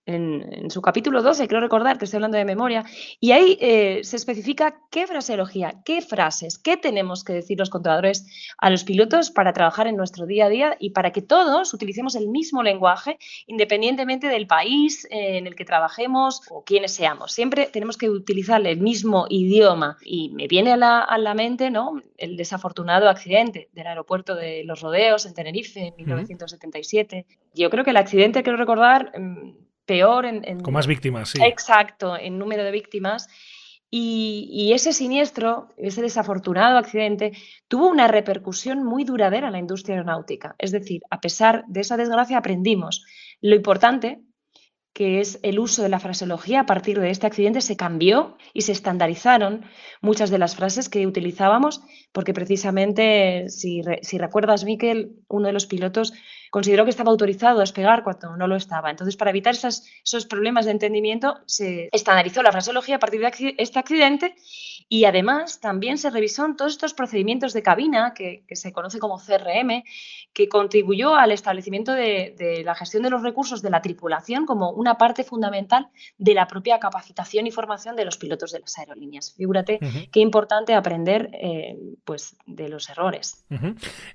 [0.06, 2.84] en, su capítulo 12, creo recordar que estoy hablando de memoria,
[3.20, 8.26] y ahí eh, se especifica qué fraseología, qué frases, qué tenemos que decir los controladores
[8.58, 12.16] a los pilotos para trabajar en nuestro día a día y para que todos utilicemos
[12.16, 17.32] el mismo lenguaje independientemente del país eh, en el que trabajemos o quienes seamos.
[17.32, 21.70] Siempre tenemos que utilizar el mismo idioma y me viene a la, a la mente
[21.70, 22.02] ¿no?
[22.18, 27.26] el desafortunado accidente del aeropuerto de Los Rodeos en Tenerife en 1977.
[27.54, 31.40] Yo creo que el accidente, quiero recordar, mm, peor en, Con más víctimas, sí.
[31.44, 33.28] Exacto, en número de víctimas.
[33.90, 37.32] Y, ese siniestro, ese desafortunado accidente,
[37.68, 40.54] tuvo una repercusión muy duradera en la industria aeronáutica.
[40.60, 43.04] Es decir, a pesar de esa desgracia, aprendimos.
[43.42, 44.22] Lo importante,
[44.94, 48.62] que es el uso de la fraseología a partir de este accidente, se cambió y
[48.62, 49.66] se estandarizaron
[50.02, 51.82] muchas de las frases que utilizábamos,
[52.12, 56.14] porque precisamente, si, si recuerdas, Miquel, uno de los pilotos
[56.50, 58.90] consideró que estaba autorizado a despegar cuando no lo estaba.
[58.90, 63.80] Entonces, para evitar esos problemas de entendimiento, se estandarizó la fraseología a partir de este
[63.80, 64.36] accidente
[64.92, 69.20] y además también se revisó en todos estos procedimientos de cabina, que, se conoce como
[69.20, 69.84] CRM,
[70.34, 74.98] que contribuyó al establecimiento de, la gestión de los recursos de la tripulación como una
[74.98, 79.34] parte fundamental de la propia capacitación y formación de los pilotos de las aerolíneas.
[79.36, 79.80] Figúrate
[80.12, 83.46] qué importante aprender eh, pues, de los errores.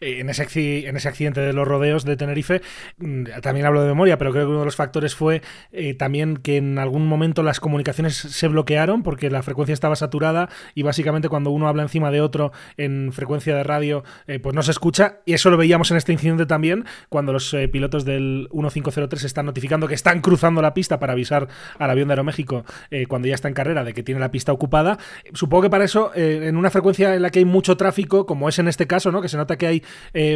[0.00, 2.62] Eh, en, ese, en ese accidente de los rodeos de Tenerife,
[2.98, 6.36] mm, también hablo de memoria, pero creo que uno de los factores fue eh, también
[6.36, 11.28] que en algún momento las comunicaciones se bloquearon porque la frecuencia estaba saturada y básicamente
[11.28, 15.18] cuando uno habla encima de otro en frecuencia de radio, eh, pues no se escucha.
[15.26, 19.46] Y eso lo veíamos en este incidente también, cuando los eh, pilotos del 1503 están
[19.46, 21.48] notificando que están cruzando la pista para avisar
[21.78, 22.64] al avión de Aeroméxico
[23.08, 24.98] cuando ya está en carrera de que tiene la pista ocupada.
[25.32, 28.58] Supongo que para eso, en una frecuencia en la que hay mucho tráfico, como es
[28.58, 29.20] en este caso, ¿no?
[29.20, 29.82] que se nota que hay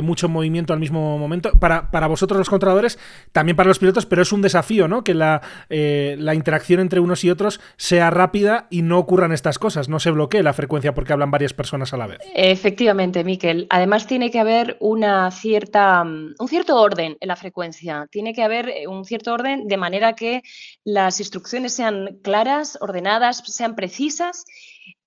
[0.03, 2.99] mucho movimiento al mismo momento, para para, vosotros los controladores,
[3.33, 5.05] también para los pilotos, pero es un desafío, ¿no?
[5.05, 9.59] Que la, eh, la interacción entre unos y otros sea rápida y no ocurran estas
[9.59, 12.19] cosas, no se bloquee la frecuencia porque hablan varias personas a la vez.
[12.35, 13.67] Efectivamente, Miquel.
[13.71, 18.07] Además tiene que haber una cierta, mm, un cierto orden en la frecuencia.
[18.11, 20.43] Tiene que haber eh, un cierto orden de manera que
[20.85, 24.45] las instrucciones sean claras, ordenadas, sean precisas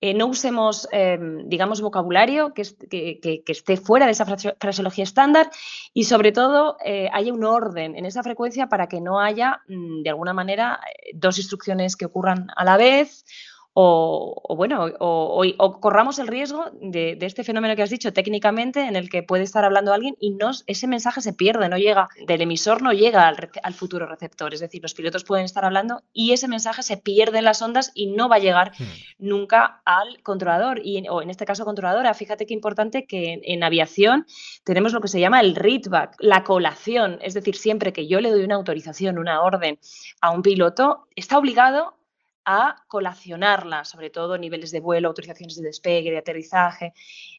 [0.00, 2.62] eh, no usemos, em, digamos, vocabulario que,
[3.46, 5.50] esté fuera de esa fraseología estándar
[5.94, 10.02] y, sobre todo, eh, haya un orden en esa frecuencia para que no haya, mm,
[10.02, 13.24] de alguna manera, eh, dos instrucciones que ocurran a la vez
[13.74, 19.08] o, bueno, o, corramos el riesgo de, este fenómeno que has dicho técnicamente en el
[19.08, 22.82] que puede estar hablando alguien y no, ese mensaje se pierde, no llega, del emisor
[22.82, 24.52] no llega al, futuro receptor.
[24.52, 27.92] Es decir, los pilotos pueden estar hablando y ese mensaje se pierde en las ondas
[27.94, 29.26] y no va a llegar hmm.
[29.26, 32.12] nunca al controlador, y, o en este caso controladora.
[32.12, 34.26] Fíjate qué importante que en, aviación
[34.64, 37.18] tenemos lo que se llama el readback, la colación.
[37.22, 39.78] Es decir, siempre que yo le doy una autorización, una orden
[40.20, 41.94] a un piloto, está obligado
[42.44, 46.92] a colacionarla, sobre todo niveles de vuelo, autorizaciones de despegue, de aterrizaje,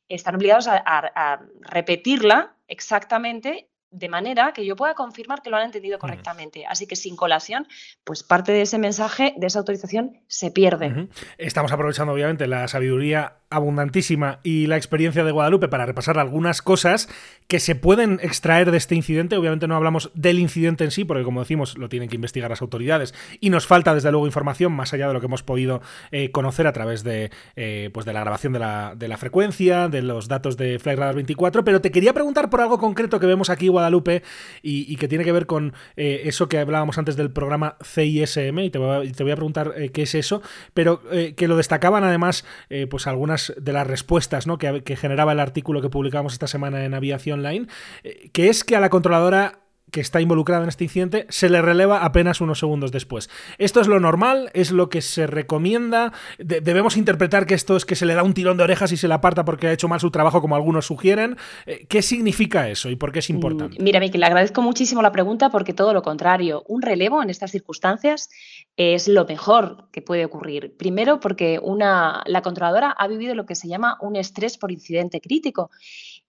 [0.08, 6.00] están obligados a, repetirla exactamente de manera que yo pueda confirmar que lo han entendido
[6.00, 6.66] correctamente.
[6.66, 7.68] Así que sin colación,
[8.04, 11.08] pues parte de ese mensaje, de esa autorización, se pierde.
[11.38, 17.10] Estamos aprovechando, obviamente, la sabiduría abundantísima y la experiencia de Guadalupe para repasar algunas cosas
[17.48, 19.38] que se pueden extraer de este incidente.
[19.38, 22.62] Obviamente no hablamos del incidente en sí, porque como decimos, lo tienen que investigar las
[22.62, 25.82] autoridades y nos falta desde luego información más allá de lo que hemos podido
[26.12, 29.88] eh, conocer a través de, eh, pues de la grabación de la, de la, frecuencia,
[29.88, 33.50] de los datos de Flightradar 24, pero te quería preguntar por algo concreto que vemos
[33.50, 34.24] aquí, Guadalupe,
[34.62, 38.70] y, que tiene que ver con eh, eso que hablábamos antes del programa CISM, y
[38.70, 40.42] te voy a preguntar qué es eso,
[40.74, 41.02] pero
[41.36, 42.46] que lo destacaban además
[42.90, 44.58] pues algunas de las respuestas ¿no?
[44.58, 47.68] que, que generaba el artículo que publicamos esta semana en Aviación Line,
[48.04, 49.63] eh, que es que a la controladora
[49.94, 53.30] que está involucrada en este incidente se le releva apenas unos segundos después.
[53.60, 56.12] Esto es lo normal, es lo que se recomienda.
[56.40, 59.08] debemos interpretar que esto es que se le da un tirón de orejas y se
[59.08, 61.38] le aparta porque ha hecho mal su trabajo, como algunos sugieren.
[61.68, 63.78] Eh, ¿Qué significa eso y por qué es mm, importante?
[63.80, 66.64] Mira, Miki, le agradezco muchísimo la pregunta porque todo lo contrario.
[66.68, 68.30] Un relevo en estas circunstancias
[68.76, 70.76] es lo mejor que puede ocurrir.
[70.76, 75.22] Primero, porque una, la controladora ha vivido lo que se llama un estrés por incidente
[75.22, 75.70] crítico.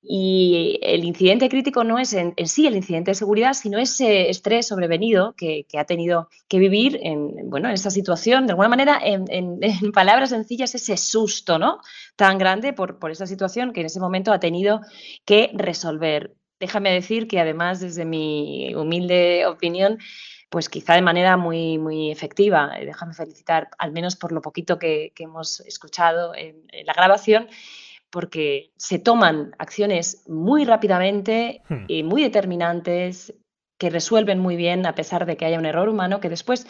[0.06, 4.68] Y el incidente crítico no es en, sí el incidente de seguridad, sino ese estrés
[4.68, 8.46] sobrevenido que, ha tenido que vivir en, bueno, en esa situación.
[8.46, 9.58] De alguna manera, en,
[9.92, 11.80] palabras sencillas, ese susto ¿no?
[12.16, 14.82] tan grande por, por esa situación que en ese momento ha tenido
[15.24, 16.34] que resolver.
[16.60, 19.98] Déjame decir que además, desde mi humilde opinión,
[20.50, 22.72] pues quizá de manera muy, muy efectiva.
[22.78, 27.48] Déjame felicitar, al menos por lo poquito que, hemos escuchado en la grabación,
[28.14, 31.86] porque se toman acciones muy rápidamente hmm.
[31.88, 33.34] y muy determinantes
[33.76, 36.64] que resuelven muy bien a pesar de que haya un error humano, que después,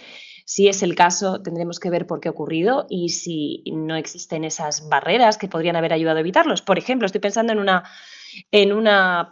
[0.46, 4.42] si es el caso, tendremos que ver por qué ha ocurrido y si no existen
[4.42, 6.62] esas barreras que podrían haber ayudado a evitarlos.
[6.62, 7.84] Por ejemplo, estoy pensando en una
[8.50, 9.30] en una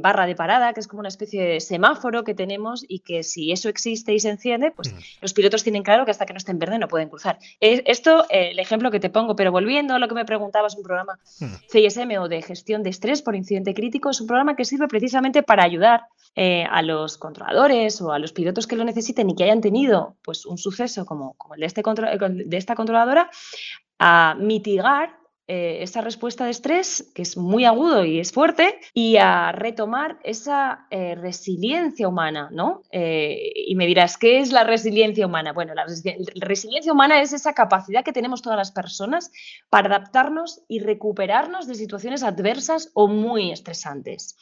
[0.00, 3.52] barra de parada, que es como una especie de semáforo que tenemos y que si
[3.52, 4.98] eso existe y se enciende, pues mm.
[5.20, 7.38] los pilotos tienen claro que hasta que no esté en verde no pueden cruzar.
[7.60, 10.82] Esto, eh, el ejemplo que te pongo, pero volviendo a lo que me preguntabas, un
[10.82, 11.46] programa mm.
[11.70, 15.42] CISM o de gestión de estrés por incidente crítico, es un programa que sirve precisamente
[15.42, 16.04] para ayudar
[16.36, 20.16] eh, a los controladores o a los pilotos que lo necesiten y que hayan tenido
[20.22, 23.30] pues, un suceso como, como el de, este de esta controladora
[23.98, 29.18] a mitigar eh, esa respuesta de estrés, que es muy agudo y es fuerte, y
[29.18, 32.82] a retomar esa eh, resiliencia humana, ¿no?
[32.90, 35.52] Eh, y me dirás, ¿qué es la resiliencia humana?
[35.52, 35.84] Bueno, la
[36.36, 39.30] resiliencia humana es esa capacidad que tenemos todas las personas
[39.68, 44.36] para adaptarnos y recuperarnos de situaciones adversas o muy estresantes.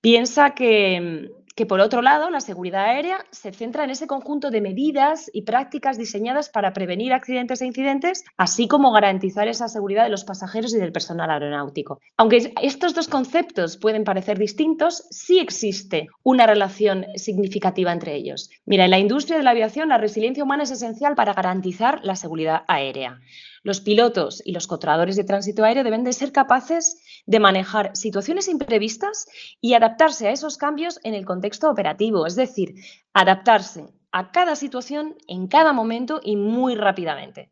[0.00, 4.60] Piensa que, que por otro lado, la seguridad aérea se centra en ese conjunto de
[4.60, 10.10] medidas y prácticas diseñadas para prevenir accidentes e incidentes, así como garantizar esa seguridad de
[10.10, 11.98] los pasajeros y del personal aeronáutico.
[12.16, 18.50] Aunque estos dos conceptos pueden parecer distintos, sí existe una relación significativa entre ellos.
[18.64, 22.14] Mira, en la industria de la aviación la resiliencia humana es esencial para garantizar la
[22.14, 23.18] seguridad aérea.
[23.62, 28.48] Los pilotos y los controladores de tránsito aéreo deben de ser capaces de manejar situaciones
[28.48, 29.26] imprevistas
[29.60, 32.74] y adaptarse a esos cambios en el contexto operativo, es decir,
[33.12, 37.50] adaptarse a cada situación en cada momento y muy rápidamente.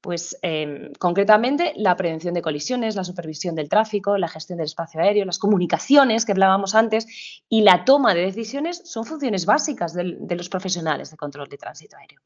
[0.00, 4.98] Pues em, concretamente la prevención de colisiones, la supervisión del tráfico, la gestión del espacio
[4.98, 7.06] aéreo, las comunicaciones que hablábamos antes
[7.50, 11.98] y la toma de decisiones son funciones básicas de los profesionales de control de tránsito
[11.98, 12.20] aéreo.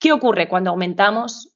[0.00, 1.51] ¿Qué ocurre cuando aumentamos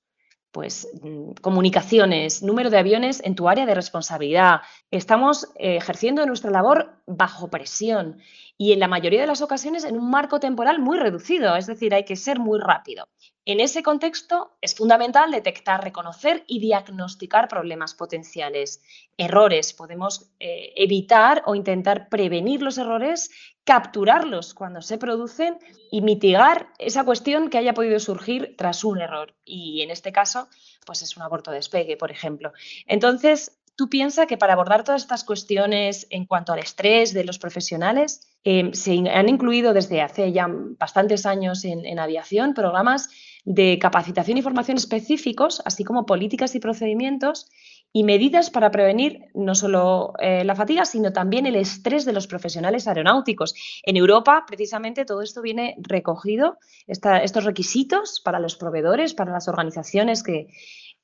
[0.57, 4.63] pues mm, comunicaciones, número de aviones en tu área de responsabilidad.
[4.91, 8.23] Estamos eh, ejerciendo nuestra labor bajo presión
[8.57, 11.93] y en la mayoría de las ocasiones en un marco temporal muy reducido, es decir,
[11.93, 13.07] hay que ser muy rápido.
[13.49, 18.83] En ese contexto es fundamental detectar, reconocer y diagnosticar problemas potenciales,
[19.17, 19.73] errores.
[19.73, 23.31] Podemos eh, evitar o intentar prevenir los errores,
[23.63, 25.61] capturarlos cuando se producen
[25.93, 29.37] y mitigar esa cuestión que haya podido surgir tras un error.
[29.45, 30.49] Y en este caso,
[30.85, 32.53] pues es un aborto de despegue, por ejemplo.
[32.89, 37.39] Entonces, tú piensas que para abordar todas estas cuestiones en cuanto al estrés de los
[37.39, 43.09] profesionales, eh, se han incluido desde hace ya bastantes años en aviación programas
[43.47, 47.49] de capacitación y formación específicos, así como políticas y procedimientos
[47.93, 52.27] y medidas para prevenir no solo eh, la fatiga, sino también el estrés de los
[52.27, 53.55] profesionales aeronáuticos.
[53.85, 60.23] En Europa, precisamente, todo esto viene recogido, estos requisitos para los proveedores, para las organizaciones
[60.25, 60.49] que,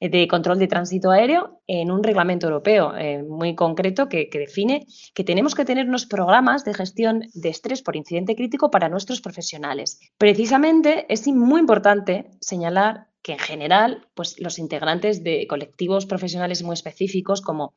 [0.08, 5.22] de control de tránsito aéreo en un reglamento europeo eh, muy concreto que, define que
[5.22, 10.00] tenemos que tener unos programas de gestión de estrés por incidente crítico para nuestros profesionales.
[10.18, 16.74] Precisamente es muy importante señalar que en general pues, los integrantes de colectivos profesionales muy
[16.74, 17.74] específicos como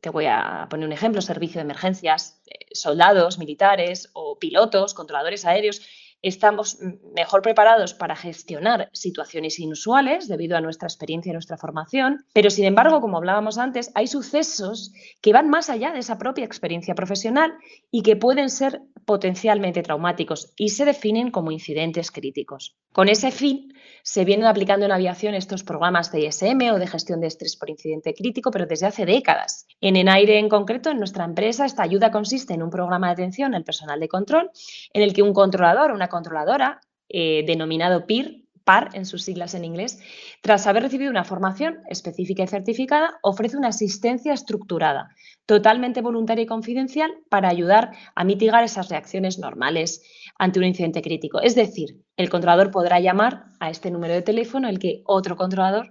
[0.00, 5.44] te voy a poner un ejemplo, servicio de emergencias, eh, soldados, militares o pilotos, controladores
[5.44, 5.82] aéreos,
[6.22, 6.78] estamos
[7.14, 12.64] mejor preparados para gestionar situaciones inusuales debido a nuestra experiencia y nuestra formación, pero sin
[12.64, 17.54] embargo, como hablábamos antes, hay sucesos que van más allá de esa propia experiencia profesional
[17.90, 22.76] y que pueden ser potencialmente traumáticos y se definen como incidentes críticos.
[22.92, 23.72] Con ese fin,
[24.02, 27.70] se vienen aplicando en aviación estos programas de ISM o de gestión de estrés por
[27.70, 29.66] incidente crítico, pero desde hace décadas.
[29.80, 33.54] En Enaire, en concreto, en nuestra empresa, esta ayuda consiste en un programa de atención
[33.54, 34.50] al personal de control,
[34.92, 39.54] en el que un controlador o una controladora, eh, denominado PIR, PAR en sus siglas
[39.54, 39.98] en inglés,
[40.42, 45.08] tras haber recibido una formación específica y certificada, ofrece una asistencia estructurada,
[45.46, 50.02] totalmente voluntaria y confidencial para ayudar a mitigar esas reacciones normales
[50.38, 51.40] ante un incidente crítico.
[51.40, 55.90] Es decir, el controlador podrá llamar a este número de teléfono el que otro controlador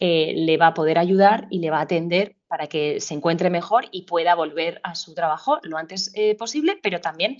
[0.00, 3.48] eh, le va a poder ayudar y le va a atender para que se encuentre
[3.48, 7.36] mejor y pueda volver a su trabajo lo antes eh, posible, pero también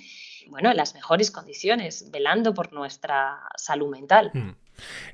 [0.48, 4.30] bueno, en las mejores condiciones, velando por nuestra salud mental.
[4.32, 4.52] Hmm.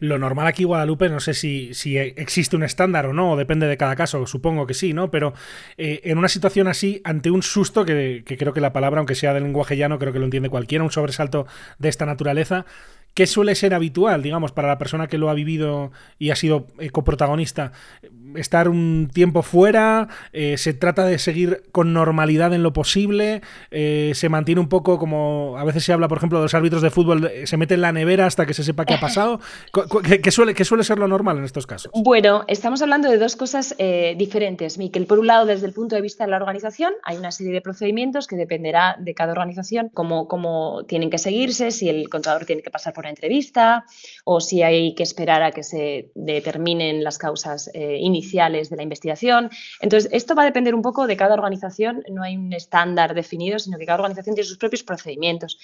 [0.00, 3.76] Lo normal aquí, Guadalupe, no sé si, si, existe un estándar o no, depende de
[3.76, 5.10] cada caso, supongo que sí, ¿no?
[5.10, 5.34] Pero
[5.76, 9.14] eh, en una situación así, ante un susto, que, que, creo que la palabra, aunque
[9.14, 11.46] sea de lenguaje llano, creo que lo entiende cualquiera, un sobresalto
[11.78, 12.66] de esta naturaleza,
[13.14, 16.66] ¿qué suele ser habitual, digamos, para la persona que lo ha vivido y ha sido
[16.78, 17.72] eh, coprotagonista?
[18.34, 24.10] Estar un tiempo fuera, eh, se trata de seguir con normalidad en lo posible, eh,
[24.14, 26.90] se mantiene un poco como a veces se habla, por ejemplo, de los árbitros de
[26.90, 29.40] fútbol, se mete en la nevera hasta que se sepa qué ha pasado.
[30.22, 31.92] ¿Qué, suele, qué suele ser lo normal en estos casos?
[31.94, 33.76] Bueno, estamos hablando de dos cosas
[34.16, 35.06] diferentes, Miquel.
[35.06, 37.60] Por un lado, desde el punto de vista de la organización, hay una serie de
[37.60, 42.62] procedimientos que dependerá de cada organización, cómo, cómo tienen que seguirse, si el contador tiene
[42.62, 43.84] que pasar por una entrevista
[44.24, 48.82] o si hay que esperar a que se determinen las causas eh, iniciales de la
[48.82, 49.50] investigación.
[49.80, 53.58] Entonces, esto va a depender un poco de cada organización, no hay un estándar definido,
[53.58, 55.58] sino que cada organización tiene sus propios procedimientos.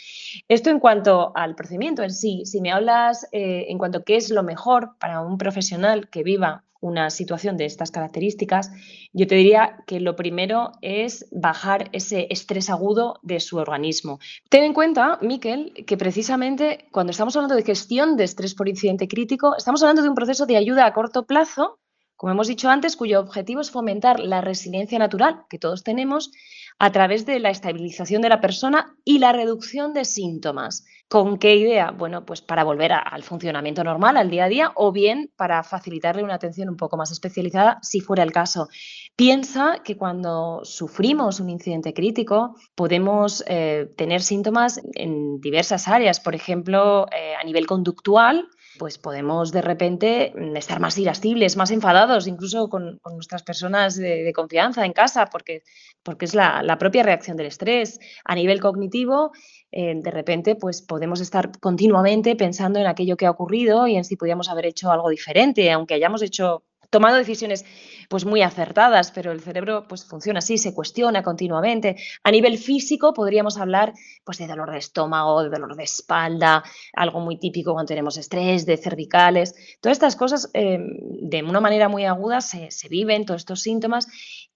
[0.49, 4.16] Esto en cuanto al procedimiento en sí, si me hablas eh, en cuanto a qué
[4.16, 8.70] es lo mejor para un profesional que viva una situación de estas características,
[9.12, 14.18] yo te diría que lo primero es bajar ese estrés agudo de su organismo.
[14.49, 19.09] Ten en cuenta, Miquel, que precisamente cuando estamos hablando de gestión de estrés por incidente
[19.09, 21.78] crítico, estamos hablando de un proceso de ayuda a corto plazo,
[22.21, 26.33] como hemos dicho antes, cuyo objetivo es fomentar la resiliencia natural que todos tenemos
[26.79, 30.85] a través de la estabilización de la persona y la reducción de síntomas.
[31.09, 31.93] ¿Con qué idea?
[31.93, 36.23] Bueno, pues para volver al funcionamiento normal, al día a día, o bien para facilitarle
[36.23, 38.68] una atención un poco más especializada, si fuera el caso.
[39.16, 46.35] Piensa que cuando sufrimos un incidente crítico podemos eh, tener síntomas en diversas áreas, por
[46.35, 48.47] ejemplo, eh, a nivel conductual,
[48.79, 54.33] pues podemos de repente mm, estar más irascibles, más enfadados, incluso con, nuestras personas de,
[54.35, 55.62] confianza en casa, porque,
[56.03, 57.99] porque es la, propia reacción del estrés.
[58.25, 59.33] A nivel cognitivo,
[59.73, 64.05] eh, de repente, pues podemos estar continuamente pensando en aquello que ha ocurrido y en
[64.05, 67.64] si podíamos haber hecho algo diferente, aunque hayamos hecho tomado decisiones
[68.09, 71.97] pues muy acertadas, pero el cerebro pues funciona así, se cuestiona continuamente.
[72.24, 77.20] A nivel físico podríamos hablar pues de dolor de estómago, de dolor de espalda, algo
[77.20, 79.55] muy típico cuando tenemos estrés, de cervicales.
[79.80, 80.88] Todas estas cosas em,
[81.22, 84.09] de una manera muy aguda se, viven, todos estos síntomas,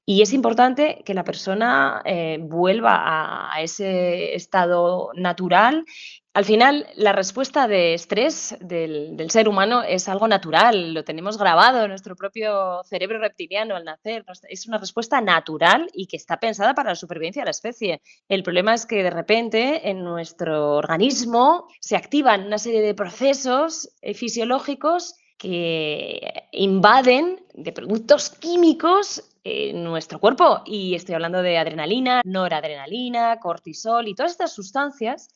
[0.04, 5.84] y es importante que la persona eh, vuelva a, ese estado natural
[6.34, 11.84] al final, la respuesta de estrés del, ser humano es algo natural, lo tenemos grabado
[11.84, 14.24] en nuestro propio cerebro reptiliano al nacer.
[14.48, 18.02] Es una respuesta natural y que está pensada para la supervivencia de la especie.
[18.28, 23.90] El problema es que de repente en nuestro organismo se activan una serie de procesos
[24.02, 30.62] eh, fisiológicos que invaden de productos químicos en nuestro cuerpo.
[30.64, 35.28] Y estoy hablando de adrenalina, noradrenalina, cortisol y todas estas sustancias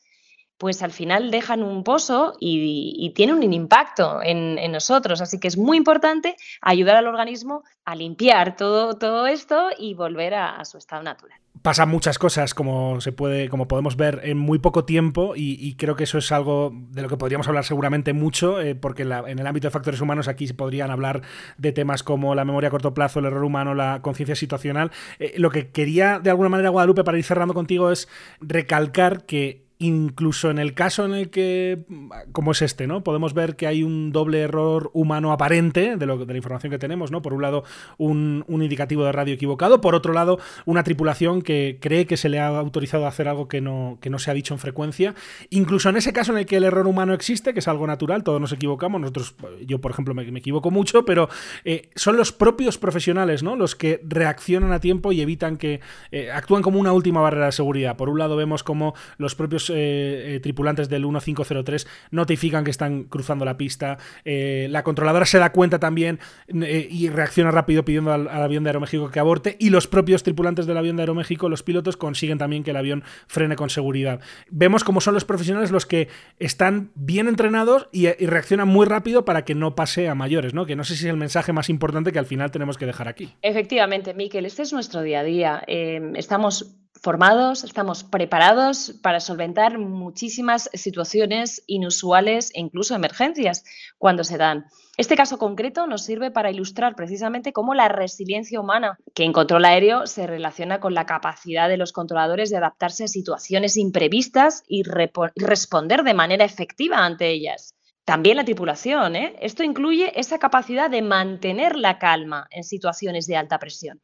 [0.59, 5.21] pues al final dejan un pozo y, tienen un impacto en, nosotros.
[5.21, 10.35] Así que es muy importante ayudar al organismo a limpiar todo, todo esto y volver
[10.35, 11.39] a, su estado natural.
[11.61, 15.95] Pasan muchas cosas, como se puede, como podemos ver, en muy poco tiempo, y, creo
[15.95, 19.47] que eso es algo de lo que podríamos hablar seguramente mucho, eh, porque en, el
[19.47, 21.21] ámbito de factores humanos aquí se podrían hablar
[21.57, 24.91] de temas como la memoria a corto plazo, el error humano, la conciencia situacional.
[25.19, 28.09] Eh, lo que quería de alguna manera, Guadalupe, para ir cerrando contigo, es
[28.41, 31.85] recalcar que incluso en el caso en el que,
[32.33, 33.01] como es este, ¿no?
[33.01, 36.77] Podemos ver que hay un doble error humano aparente de, lo, de la información que
[36.77, 37.21] tenemos, ¿no?
[37.21, 37.63] Por un lado,
[37.97, 42.39] un, indicativo de radio equivocado, por otro lado, una tripulación que cree que se le
[42.39, 45.15] ha autorizado a hacer algo que no, que no se ha dicho en frecuencia.
[45.49, 48.23] Incluso en ese caso en el que el error humano existe, que es algo natural,
[48.23, 51.29] todos nos equivocamos, nosotros, yo por ejemplo me, equivoco mucho, pero
[51.63, 53.55] eh, son los propios profesionales, ¿no?
[53.55, 55.79] Los que reaccionan a tiempo y evitan que
[56.11, 57.95] eh, actúan como una última barrera de seguridad.
[57.95, 63.03] Por un lado vemos como los propios eh, eh, tripulantes del 1503 notifican que están
[63.05, 63.97] cruzando la pista.
[64.25, 69.09] Eh, la controladora se da cuenta también y reacciona rápido pidiendo al, avión de Aeroméxico
[69.09, 69.55] que aborte.
[69.59, 73.03] Y los propios tripulantes del avión de Aeroméxico, los pilotos, consiguen también que el avión
[73.27, 74.19] frene con seguridad.
[74.49, 76.07] Vemos cómo son los profesionales los que
[76.39, 80.65] están bien entrenados y, reaccionan muy rápido para que no pase a mayores, ¿no?
[80.65, 83.07] Que no sé si es el mensaje más importante que al final tenemos que dejar
[83.07, 83.33] aquí.
[83.41, 85.63] Efectivamente, Miquel, este es nuestro día a día.
[85.67, 93.63] estamos formados, estamos preparados para solventar muchísimas situaciones inusuales e incluso emergencias
[93.97, 94.65] cuando se dan.
[94.97, 99.65] Este caso concreto nos sirve para ilustrar precisamente cómo la resiliencia humana que en control
[99.65, 104.83] aéreo se relaciona con la capacidad de los controladores de adaptarse a situaciones imprevistas y
[104.83, 107.75] responder de manera efectiva ante ellas.
[108.09, 109.15] También la tripulación.
[109.15, 109.35] ¿eh?
[109.39, 114.01] Esto incluye esa capacidad de mantener la calma en situaciones de alta presión,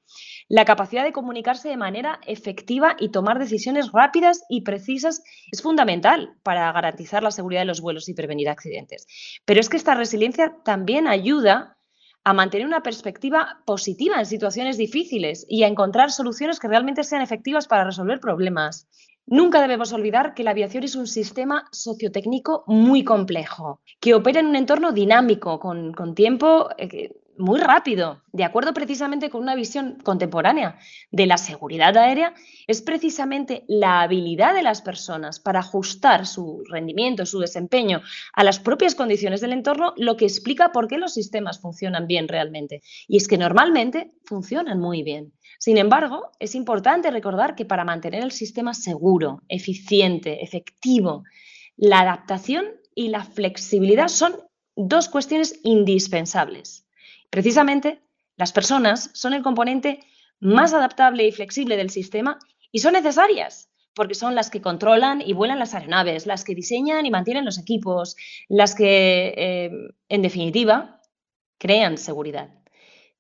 [0.48, 6.38] la capacidad de comunicarse de manera efectiva y tomar decisiones rápidas y precisas es fundamental
[6.44, 9.08] para garantizar la seguridad de los vuelos y prevenir accidentes.
[9.44, 11.76] Pero es que esta resiliencia también ayuda
[12.24, 17.24] a mantener una perspectiva positiva en situaciones difíciles y a encontrar soluciones que realmente sean
[17.24, 18.88] efectivas para resolver problemas.
[19.28, 24.48] Nunca debemos olvidar que la aviación es un sistema sociotécnico muy complejo, que opera en
[24.48, 30.80] un entorno dinámico, con, tiempo eh, muy rápido, de acuerdo precisamente con una visión contemporánea
[31.12, 32.34] de la seguridad aérea,
[32.68, 38.02] es precisamente la habilidad de las personas para ajustar su rendimiento, su desempeño
[38.34, 42.28] a las propias condiciones del entorno lo que explica por qué los sistemas funcionan bien
[42.28, 42.82] realmente.
[43.08, 45.34] Y es que normalmente funcionan muy bien.
[45.60, 51.24] Sin embargo, es importante recordar que para mantener el sistema seguro, eficiente, efectivo,
[51.78, 54.36] la adaptación y la flexibilidad son
[54.76, 56.85] dos cuestiones indispensables.
[57.30, 58.02] Precisamente,
[58.38, 60.00] las personas son el componente
[60.40, 62.40] más adaptable y flexible del sistema
[62.72, 67.06] y son necesarias porque son las que controlan y vuelan las aeronaves, las que diseñan
[67.06, 68.18] y mantienen los equipos,
[68.50, 69.72] las que, eh,
[70.10, 71.02] en definitiva,
[71.58, 72.50] crean seguridad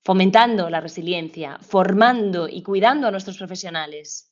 [0.06, 4.32] fomentando la resiliencia, formando y cuidando a nuestros profesionales.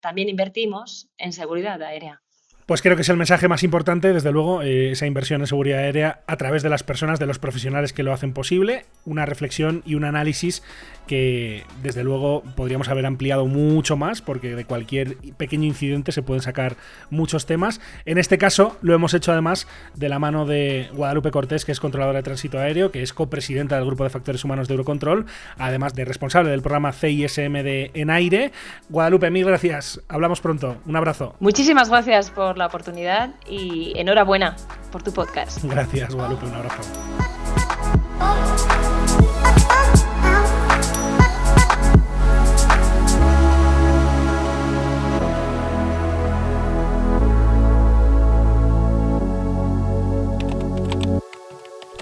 [0.00, 2.22] También invertimos en seguridad aérea.
[2.66, 5.78] Pues creo que es el mensaje más importante, desde luego, eh, esa inversión en seguridad
[5.78, 9.84] aérea a través de las personas, de los profesionales que lo hacen posible, una reflexión
[9.86, 10.64] y un análisis
[11.06, 16.42] que desde luego podríamos haber ampliado mucho más porque de cualquier pequeño incidente se pueden
[16.42, 16.76] sacar
[17.10, 17.80] muchos temas.
[18.04, 21.78] En este caso lo hemos hecho además de la mano de Guadalupe Cortés, que es
[21.78, 25.26] controladora de tránsito aéreo, que es copresidenta del Grupo de Factores Humanos de Eurocontrol,
[25.58, 28.50] además de responsable del programa CISM de En Aire.
[28.88, 30.00] Guadalupe, mil gracias.
[30.08, 30.78] Hablamos pronto.
[30.84, 31.36] Un abrazo.
[31.38, 34.56] Muchísimas gracias por la oportunidad y enhorabuena
[34.90, 35.62] por tu podcast.
[35.64, 36.46] Gracias, Guadalupe.
[36.46, 36.82] Un abrazo.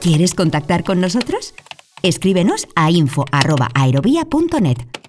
[0.00, 1.55] ¿Quieres contactar con nosotros?
[2.02, 5.03] Escríbenos a info.aerovía.net.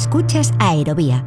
[0.00, 1.26] Escuchas Aerovía.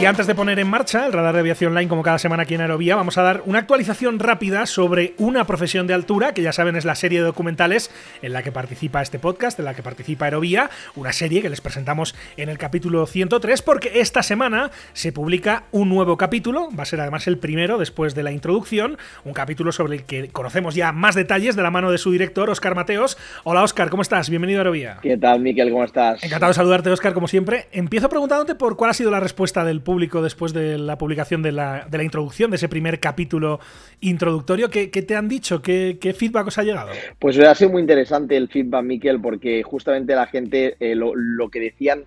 [0.00, 2.54] Y antes de poner en marcha el radar de aviación online como cada semana aquí
[2.54, 6.52] en Aerovía, vamos a dar una actualización rápida sobre una profesión de altura, que ya
[6.52, 7.90] saben es la serie de documentales
[8.20, 11.62] en la que participa este podcast, en la que participa Aerovía, una serie que les
[11.62, 16.86] presentamos en el capítulo 103, porque esta semana se publica un nuevo capítulo, va a
[16.86, 20.92] ser además el primero después de la introducción, un capítulo sobre el que conocemos ya
[20.92, 23.16] más detalles de la mano de su director, Oscar Mateos.
[23.44, 24.28] Hola Oscar, ¿cómo estás?
[24.28, 24.98] Bienvenido a Aerovía.
[25.00, 25.70] ¿Qué tal, Miquel?
[25.70, 26.22] ¿Cómo estás?
[26.22, 27.68] Encantado de saludarte, Oscar, como siempre.
[27.72, 31.52] Empiezo preguntándote por cuál ha sido la respuesta del público después de la publicación de
[31.52, 33.60] la, de la introducción, de ese primer capítulo
[34.00, 34.70] introductorio.
[34.70, 35.62] ¿Qué, te han dicho?
[35.62, 36.90] ¿Qué, feedback os ha llegado?
[37.18, 41.48] Pues ha sido muy interesante el feedback, Miquel, porque justamente la gente eh, lo, lo
[41.50, 42.04] que decían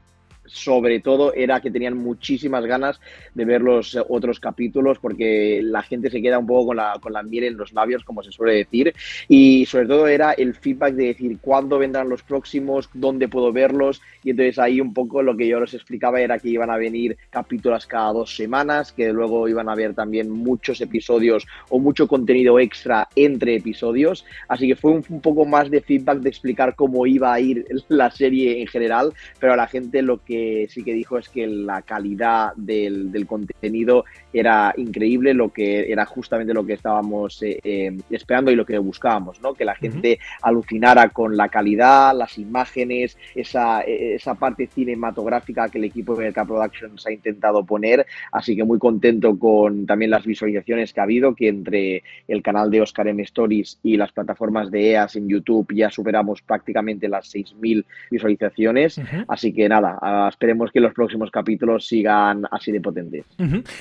[0.48, 3.00] sobre todo era que tenían muchísimas ganas
[3.34, 6.98] de ver los eh, otros capítulos porque la gente se queda un poco con la,
[7.02, 8.94] con la miel en los labios, como se suele decir,
[9.28, 14.02] y sobre todo era el feedback de decir cuándo vendrán los próximos, dónde puedo verlos,
[14.24, 17.18] y entonces ahí un poco lo que yo les explicaba era que iban a venir
[17.30, 22.60] capítulos cada dos semanas, que luego iban a haber también muchos episodios o mucho contenido
[22.60, 27.06] extra entre episodios, así que fue un, un poco más de feedback de explicar cómo
[27.06, 30.37] iba a ir la serie en general, pero a la gente lo que
[30.70, 36.54] sí que dijo es que la calidad del, contenido era increíble, lo que era justamente
[36.54, 39.54] lo que estábamos eh, eh, esperando y lo que buscábamos, ¿no?
[39.54, 45.86] Que la gente alucinara con la calidad, las imágenes, esa, esa parte cinematográfica que el
[45.86, 48.06] equipo de Merca Productions ha intentado poner.
[48.32, 52.70] Así que muy contento con también las visualizaciones que ha habido, que entre el canal
[52.70, 57.34] de Oscar M Stories y las plataformas de EAS en YouTube ya superamos prácticamente las
[57.34, 59.00] 6.000 visualizaciones.
[59.28, 59.98] Así que nada,
[60.30, 63.26] esperemos que los próximos capítulos sigan así de potentes.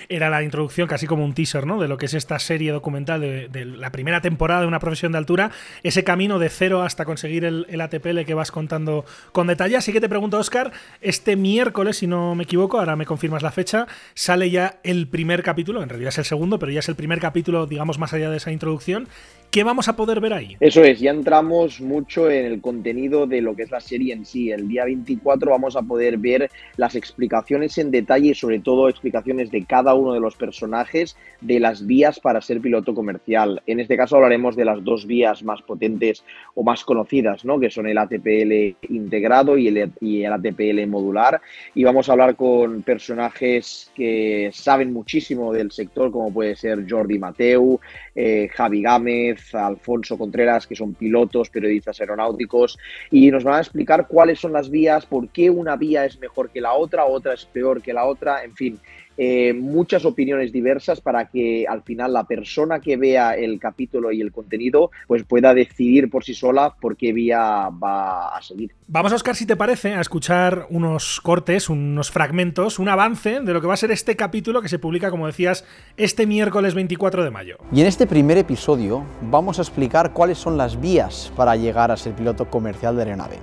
[0.09, 1.81] Era la introducción casi como un teaser, ¿no?
[1.81, 5.19] De lo que es esta serie documental de, la primera temporada de una profesión de
[5.19, 5.51] altura,
[5.83, 9.77] ese camino de cero hasta conseguir el, el ATPL que vas contando con detalle.
[9.77, 13.51] Así que te pregunto, Oscar, este miércoles, si no me equivoco, ahora me confirmas la
[13.51, 16.97] fecha, sale ya el primer capítulo, en realidad es el segundo, pero ya es el
[16.97, 19.09] primer capítulo, digamos, más allá de esa introducción.
[19.51, 20.57] ¿Qué vamos a poder ver ahí?
[20.61, 24.25] Eso es, ya entramos mucho en el contenido de lo que es la serie en
[24.25, 24.51] sí.
[24.51, 29.51] El día 24 vamos a poder ver las explicaciones en detalle y sobre todo explicaciones
[29.51, 33.63] de cada uno de los personajes de las vías para ser piloto comercial.
[33.67, 36.25] En este caso hablaremos de las dos vías más potentes
[36.55, 37.59] o más conocidas, ¿no?
[37.59, 41.41] que son el ATPL integrado y el, y el ATPL modular.
[41.75, 47.19] Y vamos a hablar con personajes que saben muchísimo del sector, como puede ser Jordi
[47.19, 47.81] Mateu,
[48.17, 52.79] eh, Javi Gámez, Alfonso Contreras, que son pilotos, periodistas aeronáuticos,
[53.11, 56.51] y nos van a explicar cuáles son las vías, por qué una vía es mejor
[56.51, 58.81] que la otra, otra es peor que la otra, en fin.
[59.19, 64.21] Eh, muchas opiniones diversas para que al final la persona que vea el capítulo y
[64.21, 68.73] el contenido pues pueda decidir por sí sola por qué vía va a seguir.
[68.89, 73.61] Vamos, Oscar, si te parece, a escuchar unos cortes, unos fragmentos, un avance de lo
[73.61, 75.65] que va a ser este capítulo que se publica, como decías,
[75.97, 77.59] este miércoles 24 de mayo.
[77.73, 81.97] Y en este primer episodio vamos a explicar cuáles son las vías para llegar a
[81.97, 83.39] ser piloto comercial de aeronave.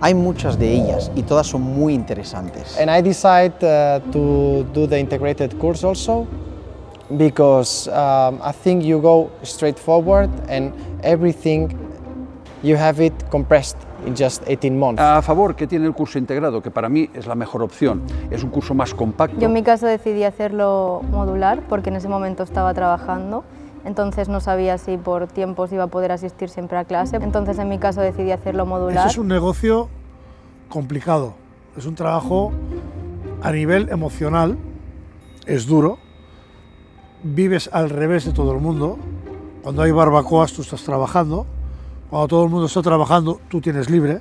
[0.00, 2.78] Hay muchas de ellas y todas son muy interesantes.
[2.78, 6.26] And I decided uh, to do the integrated course also
[7.16, 10.72] because um, I think you go straight forward and
[11.02, 11.70] everything
[12.62, 13.76] you have it compressed
[14.06, 15.00] in just 18 months.
[15.00, 18.02] A favor que tiene el curso integrado, que para mí es la mejor opción.
[18.30, 19.38] Es un curso más compacto.
[19.38, 23.44] Yo en mi caso decidí hacerlo modular porque en ese momento estaba trabajando
[23.86, 27.16] entonces no sabía si por tiempos iba a poder asistir siempre a clase.
[27.16, 29.06] Entonces en mi caso decidí hacerlo modular.
[29.06, 29.88] Eso es un negocio
[30.68, 31.34] complicado,
[31.76, 32.52] es un trabajo
[33.42, 34.58] a nivel emocional,
[35.46, 35.98] es duro,
[37.22, 38.98] vives al revés de todo el mundo,
[39.62, 41.46] cuando hay barbacoas tú estás trabajando,
[42.10, 44.18] cuando todo el mundo está trabajando tú tienes libre.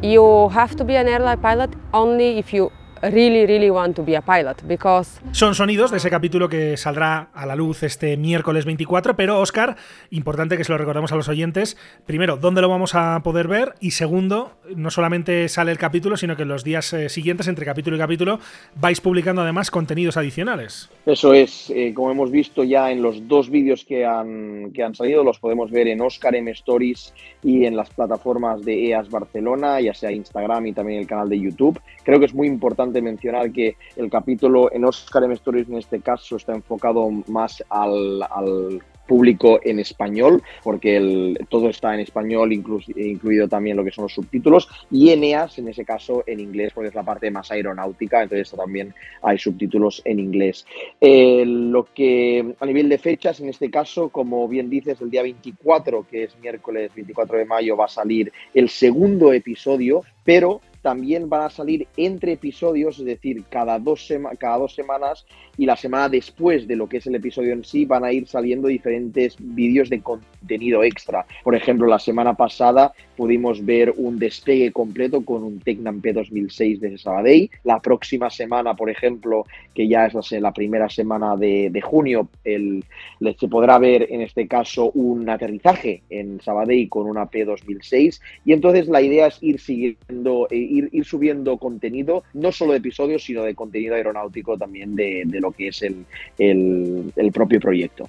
[0.00, 2.70] You have to be an airline pilot only if you
[3.02, 5.20] really, really want to be a pilot because...
[5.32, 9.76] Son sonidos de ese capítulo que saldrá a la luz este miércoles 24, pero Oscar,
[10.10, 11.76] importante que se lo recordamos a los oyentes,
[12.06, 13.74] primero, ¿dónde lo vamos a poder ver?
[13.80, 17.66] Y segundo, no solamente sale el capítulo, sino que en los días eh, siguientes, entre
[17.66, 18.40] capítulo y capítulo,
[18.76, 20.88] vais publicando además contenidos adicionales.
[21.04, 24.94] Eso es, eh, como hemos visto ya en los dos vídeos que han, que han
[24.94, 29.80] salido, los podemos ver en Oscar M Stories y en las plataformas de EAS Barcelona,
[29.80, 31.80] ya sea Instagram y también el canal de YouTube.
[32.04, 36.00] Creo que es muy importante mencionar que el capítulo en Oscar M Stories en este
[36.00, 43.76] caso está enfocado más al, público en español, porque todo está en español, incluido también
[43.76, 47.04] lo que son los subtítulos, y Eneas, en ese caso, en inglés, porque es la
[47.04, 50.66] parte más aeronáutica, entonces también hay subtítulos en inglés.
[51.00, 55.22] Eh, lo que a nivel de fechas, en este caso, como bien dices, el día
[55.22, 61.28] 24, que es miércoles 24 de mayo, va a salir el segundo episodio, pero también
[61.28, 64.08] van a salir entre episodios, es decir, cada dos,
[64.38, 65.26] cada dos semanas
[65.58, 68.28] y la semana después de lo que es el episodio en sí van a ir
[68.28, 71.26] saliendo diferentes vídeos de contenido extra.
[71.42, 76.98] Por ejemplo, la semana pasada pudimos ver un despegue completo con un Tecnam P2006 de
[76.98, 77.50] Sabadell.
[77.64, 83.78] La próxima semana, por ejemplo, que ya es la, primera semana de, junio, se podrá
[83.78, 88.20] ver en este caso un aterrizaje en Sabadell con una P2006.
[88.44, 93.24] Y entonces la idea es ir siguiendo, eh, ir, subiendo contenido, no solo de episodios,
[93.24, 96.04] sino de contenido aeronáutico también de, lo que es el,
[96.38, 98.08] el, propio proyecto.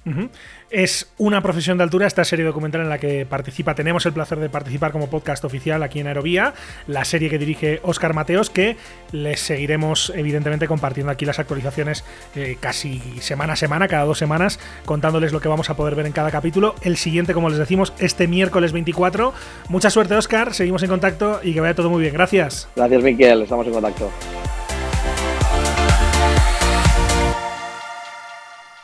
[0.70, 4.38] Es una profesión de altura esta serie documental en la que participa, tenemos el placer
[4.38, 6.54] de participar como podcast oficial aquí en Aerovía,
[6.86, 8.76] la serie que dirige Oscar Mateos, que
[9.12, 12.04] les seguiremos evidentemente compartiendo aquí las actualizaciones
[12.34, 16.06] eh, casi semana a semana, cada dos semanas, contándoles lo que vamos a poder ver
[16.06, 16.74] en cada capítulo.
[16.82, 19.32] El siguiente, como les decimos, este miércoles 24.
[19.68, 22.12] Mucha suerte, Oscar, seguimos en contacto y que vaya todo muy bien.
[22.12, 22.47] Gracias.
[22.74, 23.42] Gracias, Miquel.
[23.42, 24.10] Estamos en contacto.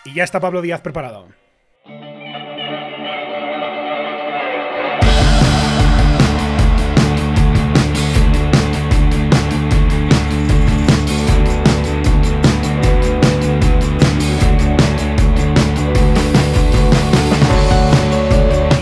[0.05, 1.44] Y ya está Pablo Díaz preparado.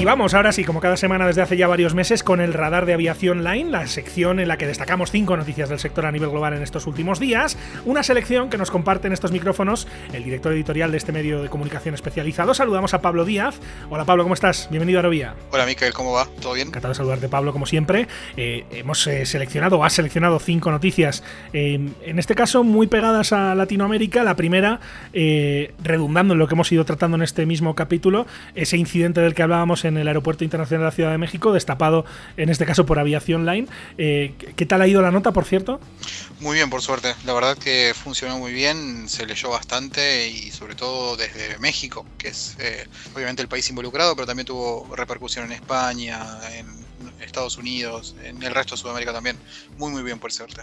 [0.05, 2.94] Vamos ahora sí, como cada semana desde hace ya varios meses, con el radar de
[2.94, 6.55] aviación line, la sección en la que destacamos cinco noticias del sector a nivel global
[6.55, 7.57] en estos últimos días.
[7.84, 11.48] Una selección que nos comparte en estos micrófonos el director editorial de este medio de
[11.48, 12.55] comunicación especializado.
[12.55, 13.61] Saludamos a Pablo Díaz.
[13.90, 14.68] Hola Pablo, ¿cómo estás?
[14.70, 15.34] Bienvenido a Aerovía.
[15.50, 16.26] Hola Miquel, ¿cómo va?
[16.40, 16.68] ¿Todo bien?
[16.68, 18.09] Encantado de saludarte Pablo, como siempre.
[18.36, 21.22] Eh, hemos eh, seleccionado, o has seleccionado cinco noticias,
[21.53, 24.24] eh, en este caso muy pegadas a Latinoamérica.
[24.24, 24.80] La primera,
[25.12, 29.42] redundando en lo que hemos ido tratando en este mismo capítulo, ese incidente del que
[29.42, 32.05] hablábamos en el Aeropuerto Internacional de la Ciudad de México, destapado
[32.36, 33.68] en este caso por Aviación Line.
[33.99, 35.80] Eh, ¿Qué tal ha ido la nota, por cierto?
[36.40, 37.14] Muy bien, por suerte.
[37.24, 42.28] La verdad que funcionó muy bien, se leyó bastante y sobre todo desde México, que
[42.28, 46.20] es eh, obviamente el país involucrado, pero también tuvo repercusión en España,
[46.57, 46.66] en
[47.23, 49.37] Estados Unidos, en el resto de Sudamérica también.
[49.79, 50.62] Muy, muy bien, por suerte.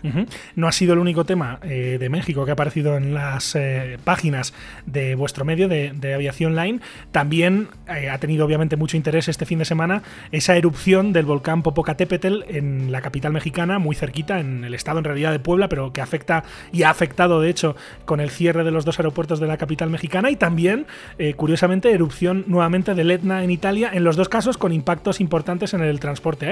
[0.55, 3.97] No ha sido el único tema eh, de México que ha aparecido en las eh,
[4.03, 4.53] páginas
[4.85, 6.79] de vuestro medio de, Aviación Line.
[7.11, 11.63] También eh, ha tenido, obviamente, mucho interés este fin de semana esa erupción del volcán
[11.63, 15.93] Popocatépetl en la capital mexicana, muy cerquita, en el estado en realidad de Puebla, pero
[15.93, 17.75] que afecta y ha afectado, de hecho,
[18.05, 20.29] con el cierre de los dos aeropuertos de la capital mexicana.
[20.31, 20.87] Y también,
[21.35, 25.81] curiosamente, erupción nuevamente del Etna en Italia, en los dos casos con impactos importantes en
[25.81, 26.48] el transporte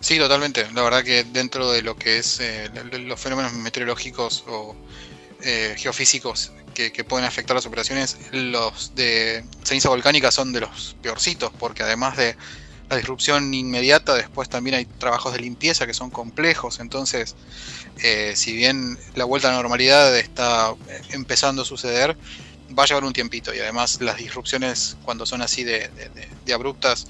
[0.00, 0.66] Sí, totalmente.
[0.72, 4.76] La verdad que dentro de lo que es eh, los fenómenos meteorológicos o
[5.42, 11.50] eh, geofísicos que, pueden afectar las operaciones, los de ceniza volcánica son de los peorcitos,
[11.58, 12.36] porque además de
[12.90, 16.78] la disrupción inmediata, después también hay trabajos de limpieza que son complejos.
[16.78, 17.34] Entonces,
[18.02, 20.74] eh, si bien la vuelta a la normalidad está
[21.12, 22.14] empezando a suceder,
[22.78, 25.88] va a llevar un tiempito y además las disrupciones cuando son así de
[26.52, 27.06] abruptas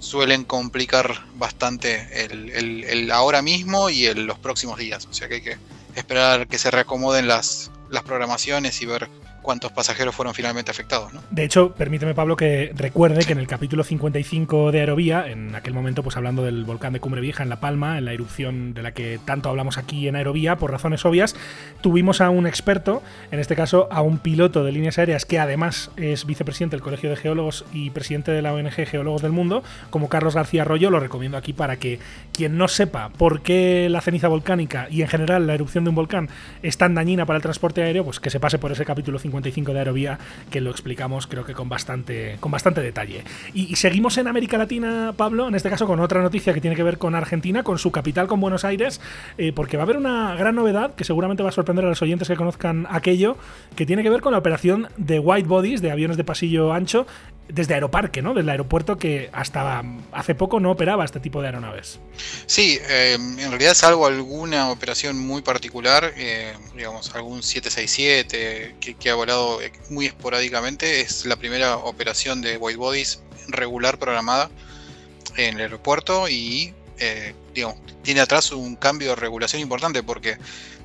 [0.00, 5.06] suelen complicar bastante el, ahora mismo y el, los próximos días.
[5.06, 5.58] O sea que hay que
[5.94, 9.08] esperar que se reacomoden las, las programaciones y ver
[9.42, 11.12] cuántos pasajeros fueron finalmente afectados.
[11.12, 11.22] ¿no?
[11.30, 15.74] De hecho, permíteme, Pablo, que recuerde que en el capítulo 55 de Aerovía, en aquel
[15.74, 18.82] momento, pues hablando del volcán de Cumbre Vieja en La Palma, en la erupción de
[18.82, 21.34] la que tanto hablamos aquí en Aerovía, por razones obvias,
[21.80, 25.90] tuvimos a un experto, en este caso a un piloto de líneas aéreas que además
[25.96, 30.08] es vicepresidente del Colegio de Geólogos y presidente de la ONG Geólogos del Mundo, como
[30.08, 31.98] Carlos García Arroyo, lo recomiendo aquí para que
[32.32, 35.96] quien no sepa por qué la ceniza volcánica y en general la erupción de un
[35.96, 36.28] volcán
[36.62, 39.29] es tan dañina para el transporte aéreo, pues que se pase por ese capítulo 55
[39.30, 40.18] 55 de Aerovía,
[40.50, 43.24] que lo explicamos creo que con bastante, con bastante detalle.
[43.54, 46.82] Y, seguimos en América Latina, Pablo, en este caso con otra noticia que tiene que
[46.82, 49.00] ver con Argentina, con su capital, con Buenos Aires,
[49.38, 52.02] eh, porque va a haber una gran novedad que seguramente va a sorprender a los
[52.02, 53.36] oyentes que conozcan aquello,
[53.76, 57.06] que tiene que ver con la operación de white bodies, de aviones de pasillo ancho,
[57.52, 58.34] desde Aeroparque, ¿no?
[58.34, 59.82] Del aeropuerto que hasta
[60.12, 62.00] hace poco no operaba este tipo de aeronaves.
[62.46, 69.14] Sí, eh, en realidad salvo alguna operación muy particular, eh, digamos, algún 767 que, ha
[69.14, 74.50] volado eh, muy esporádicamente, es la primera operación de white bodies regular programada
[75.36, 76.74] en el aeropuerto y,
[77.54, 80.36] digamos, tiene atrás un cambio de regulación importante porque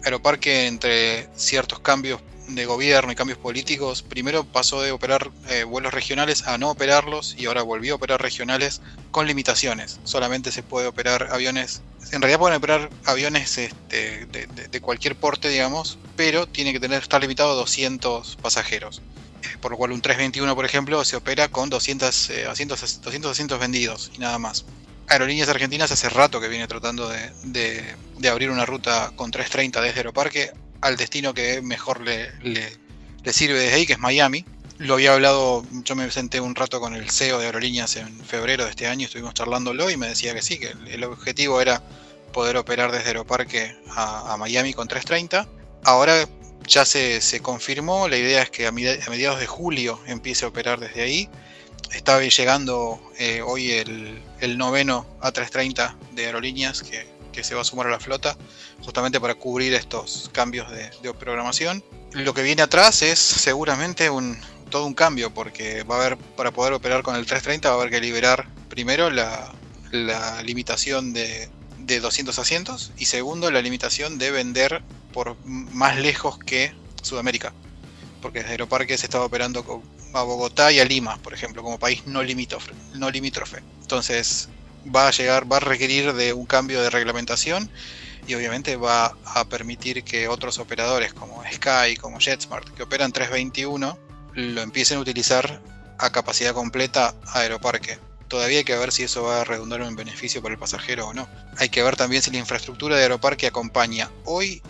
[0.04, 5.94] Aeroparque entre ciertos cambios de gobierno y cambios políticos, primero pasó de operar eh, vuelos
[5.94, 8.82] regionales a no operarlos y ahora volvió a operar regionales
[9.12, 10.00] con limitaciones.
[10.04, 11.82] Solamente se puede operar aviones,
[12.12, 17.22] en realidad pueden operar aviones este, de, cualquier porte, digamos, pero tiene que tener estar
[17.22, 19.02] limitado a 200 pasajeros.
[19.44, 23.32] Eh, por lo cual un 321, por ejemplo, se opera con 200, eh, asientos, 200
[23.32, 24.66] asientos vendidos y nada más.
[25.08, 27.32] Aerolíneas Argentinas hace rato que viene tratando de,
[28.18, 30.52] de abrir una ruta con 330 desde Aeroparque
[30.86, 32.30] al destino que mejor le,
[33.32, 34.46] sirve desde ahí, que es Miami.
[34.78, 38.66] Lo había hablado, yo me senté un rato con el CEO de Aerolíneas en febrero
[38.66, 41.82] de este año, estuvimos charlándolo y me decía que sí, que el, objetivo era
[42.34, 45.48] poder operar desde Aeroparque a, a Miami con 330.
[45.86, 46.28] Ahora
[46.68, 50.80] ya se, se, confirmó, la idea es que a, mediados de julio empiece a operar
[50.80, 51.30] desde ahí.
[51.94, 57.66] Está llegando eh, hoy el, el, noveno A330 de aerolíneas que, que se va a
[57.66, 58.38] sumar a la flota
[58.82, 61.84] justamente para cubrir estos cambios de, programación.
[62.14, 64.38] Lo que viene atrás es seguramente un,
[64.70, 67.80] todo un cambio porque va a haber, para poder operar con el 330 va a
[67.80, 69.52] haber que liberar primero la,
[70.44, 74.82] limitación de, 200 asientos y segundo la limitación de vender
[75.14, 77.54] por más lejos que Sudamérica.
[78.22, 79.84] Porque desde Aeroparque se estaba operando
[80.14, 82.72] a Bogotá y a Lima, por ejemplo, como país no limítrofe.
[82.96, 83.62] No limítrofe.
[83.82, 84.50] Entonces,
[84.94, 87.70] va a llegar, va a requerir de un cambio de reglamentación
[88.28, 93.98] y obviamente va a permitir que otros operadores como Sky, como JetSmart, que operan 321,
[94.34, 95.62] lo empiecen a utilizar
[95.98, 98.00] a capacidad completa a Aeroparque.
[98.28, 101.08] Todavía hay que ver si eso va a redundar en un beneficio para el pasajero
[101.08, 101.28] o no.
[101.58, 104.10] Hay que ver también si la infraestructura de Aeroparque acompaña.
[104.26, 104.62] Hoy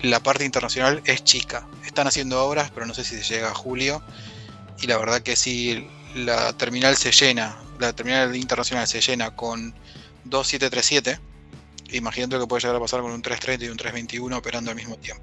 [0.00, 1.66] la parte internacional es chica.
[1.84, 4.02] Están haciendo obras, pero no sé si se llega a julio.
[4.80, 9.74] Y la verdad que si la terminal se llena la terminal internacional se llena con
[10.24, 11.18] 2737,
[11.92, 14.76] imagínate lo que puede llegar a pasar con un 330 y un 321 operando al
[14.76, 15.22] mismo tiempo.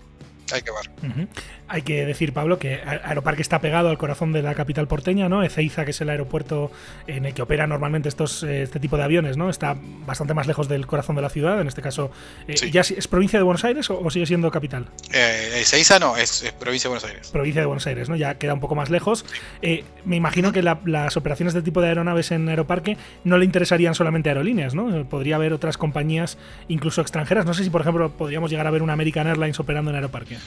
[0.51, 1.27] hay que ver.
[1.73, 5.41] Hay que decir, Pablo, que Aeroparque está pegado al corazón de la capital porteña, ¿no?
[5.41, 6.71] Ezeiza, que es el aeropuerto
[7.07, 9.49] en el que opera normalmente estos, eh, este tipo de aviones, ¿no?
[9.49, 9.75] Está
[10.05, 12.11] bastante más lejos del corazón de la ciudad, en este caso.
[12.47, 14.85] Eh, ¿Ya es provincia de Buenos Aires o, sigue siendo capital?
[15.11, 17.31] Eh, Ezeiza no, es, provincia de Buenos Aires.
[17.31, 18.15] Provincia de Buenos Aires, ¿no?
[18.17, 19.25] Ya queda un poco más lejos.
[19.63, 23.95] Eh, me imagino que las operaciones de tipo de aeronaves en Aeroparque no le interesarían
[23.95, 25.09] solamente a aerolíneas, ¿no?
[25.09, 26.37] Podría haber otras compañías,
[26.67, 27.47] incluso extranjeras.
[27.47, 30.37] No sé si, por ejemplo, podríamos llegar a ver una American Airlines operando en Aeroparque.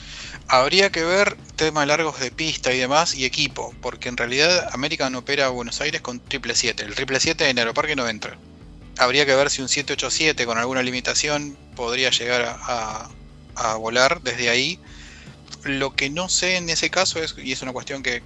[0.47, 1.16] Habría que ver
[1.55, 5.81] temas largos de pista y demás y equipo, porque en realidad American opera a Buenos
[5.81, 6.83] Aires con 777.
[6.83, 8.37] El 777 en Aeroparque no entra.
[8.97, 13.09] Habría que ver si un 787 con alguna limitación podría llegar a,
[13.77, 14.79] volar desde ahí.
[15.63, 18.21] Lo que no sé en ese caso es, y es una cuestión que,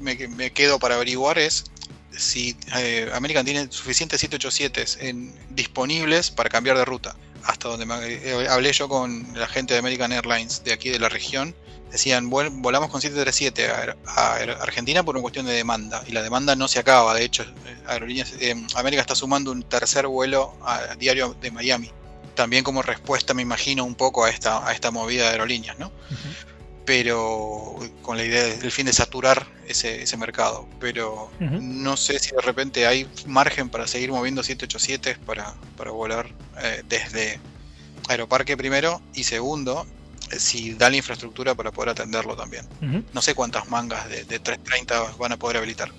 [0.00, 1.64] me, quedo para averiguar, es
[2.16, 8.46] si eh, American tiene suficientes 787 en, disponibles para cambiar de ruta hasta donde eh,
[8.48, 11.54] hablé yo con la gente de American Airlines de aquí de la región,
[11.92, 16.66] decían, volamos con 737 a, Argentina por una cuestión de demanda, y la demanda no
[16.66, 21.36] se acaba, de hecho, eh, Aerolíneas, eh, América está sumando un tercer vuelo a, diario
[21.40, 21.90] de Miami,
[22.34, 25.92] también como respuesta, me imagino, un poco a esta, a esta movida de aerolíneas, ¿no?
[26.86, 30.66] Pero con la idea del fin de saturar ese, ese mercado.
[30.80, 36.28] Pero no sé si de repente hay margen para seguir moviendo 787 para, para volar
[36.88, 37.38] desde
[38.08, 39.86] Aeroparque primero y segundo,
[40.38, 42.64] si da la infraestructura para poder atenderlo también.
[43.12, 45.90] No sé cuántas mangas de, de 330 van a poder habilitar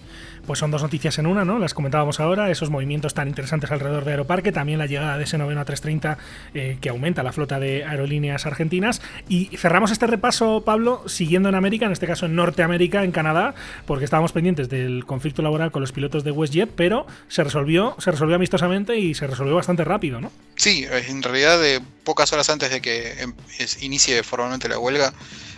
[0.46, 1.60] pues son dos noticias en una, ¿no?
[1.60, 5.38] Las comentábamos ahora, esos movimientos tan interesantes alrededor de Aeroparque, también la llegada de ese
[5.38, 6.18] noveno a 330
[6.54, 9.02] eh, que aumenta la flota de aerolíneas argentinas.
[9.30, 13.56] Y cerramos este repaso, Pablo, siguiendo en América, en este caso en Norteamérica, en Canadá,
[13.86, 18.12] porque estábamos pendientes del conflicto laboral con los pilotos de WestJet, pero se resolvió, se
[18.12, 20.32] resolvió amistosamente y se resolvió bastante rápido, ¿no?
[20.56, 23.34] Sí, en realidad de pocas horas antes de que em,
[23.82, 25.14] inicie formalmente la huelga,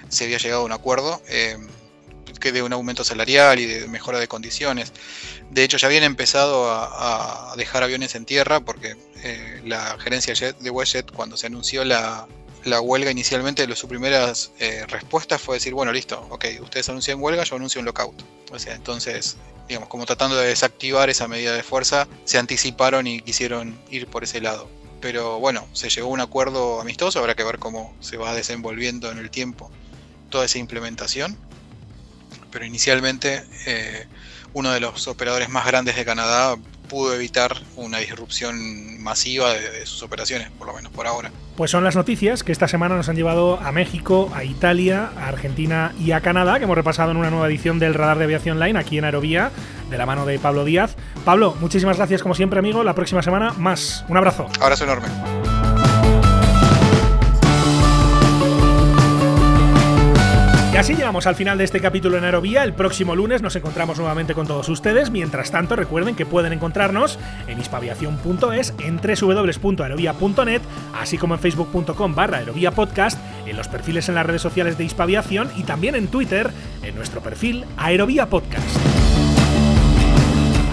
[0.10, 1.22] se había llegado a un acuerdo.
[1.28, 1.58] Eh,
[2.40, 4.94] que de un aumento salarial y de mejora de condiciones.
[5.52, 10.70] De hecho, ya habían empezado a, dejar aviones en tierra porque eh, la gerencia de
[10.70, 12.28] WestJet, cuando se anunció la,
[12.82, 17.44] huelga inicialmente, de sus primeras eh, respuestas fue decir, bueno, listo, ok, ustedes anuncian huelga,
[17.44, 18.22] yo anuncio un lockout.
[18.52, 19.38] O sea, entonces,
[19.68, 24.24] digamos, como tratando de desactivar esa medida de fuerza, se anticiparon y quisieron ir por
[24.24, 24.68] ese lado.
[25.00, 29.12] Pero bueno, se llegó a un acuerdo amistoso, habrá que ver cómo se va desenvolviendo
[29.12, 29.72] en el tiempo
[30.30, 31.38] toda esa implementación
[32.56, 34.08] pero inicialmente eh,
[34.54, 36.56] uno de los operadores más grandes de Canadá
[36.88, 41.32] pudo evitar una disrupción masiva de, sus operaciones, por lo menos por ahora.
[41.58, 45.28] Pues son las noticias que esta semana nos han llevado a México, a Italia, a
[45.28, 48.58] Argentina y a Canadá, que hemos repasado en una nueva edición del Radar de Aviación
[48.58, 49.52] Line aquí en Aerovía,
[49.90, 50.96] de la mano de Pablo Díaz.
[51.26, 52.86] Pablo, muchísimas gracias como siempre, amigo.
[52.86, 54.06] La próxima semana más.
[54.08, 54.48] Un abrazo.
[54.62, 55.10] Abrazo enorme.
[60.76, 62.66] Y así llegamos al final de este capítulo en Aerovía.
[62.66, 65.10] El próximo lunes nos encontramos nuevamente con todos ustedes.
[65.10, 70.62] Mientras tanto, recuerden que pueden encontrarnos en hispaviación.es, en www.aerovía.net,
[71.00, 74.84] así como en facebook.com barra aerovía podcast, en los perfiles en las redes sociales de
[74.84, 76.52] Hispaviación y también en Twitter,
[76.84, 79.05] en nuestro perfil Aerovía Podcast.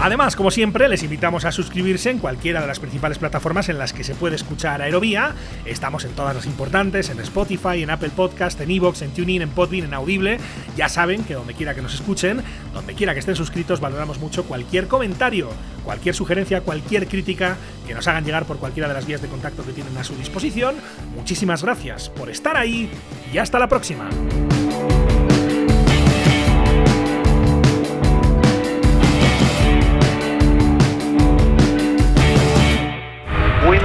[0.03, 3.93] Además, como siempre, les invitamos a suscribirse en cualquiera de las principales plataformas en las
[3.93, 5.37] que se puede escuchar Aerovía.
[5.65, 9.51] Estamos en todas las importantes, en Spotify, en Apple Podcast, en Evox, en TuneIn, en
[9.51, 10.39] Podbean, en Audible.
[10.77, 12.43] Ya saben que donde quiera que nos escuchen,
[12.75, 15.51] donde quiera que estén suscritos, valoramos mucho cualquier comentario,
[15.85, 17.57] cualquier sugerencia, cualquier crítica
[17.87, 20.17] que nos hagan llegar por cualquiera de las vías de contacto que tienen a su
[20.17, 20.75] disposición.
[21.15, 22.91] Muchísimas gracias por estar ahí
[23.33, 24.09] y hasta la próxima.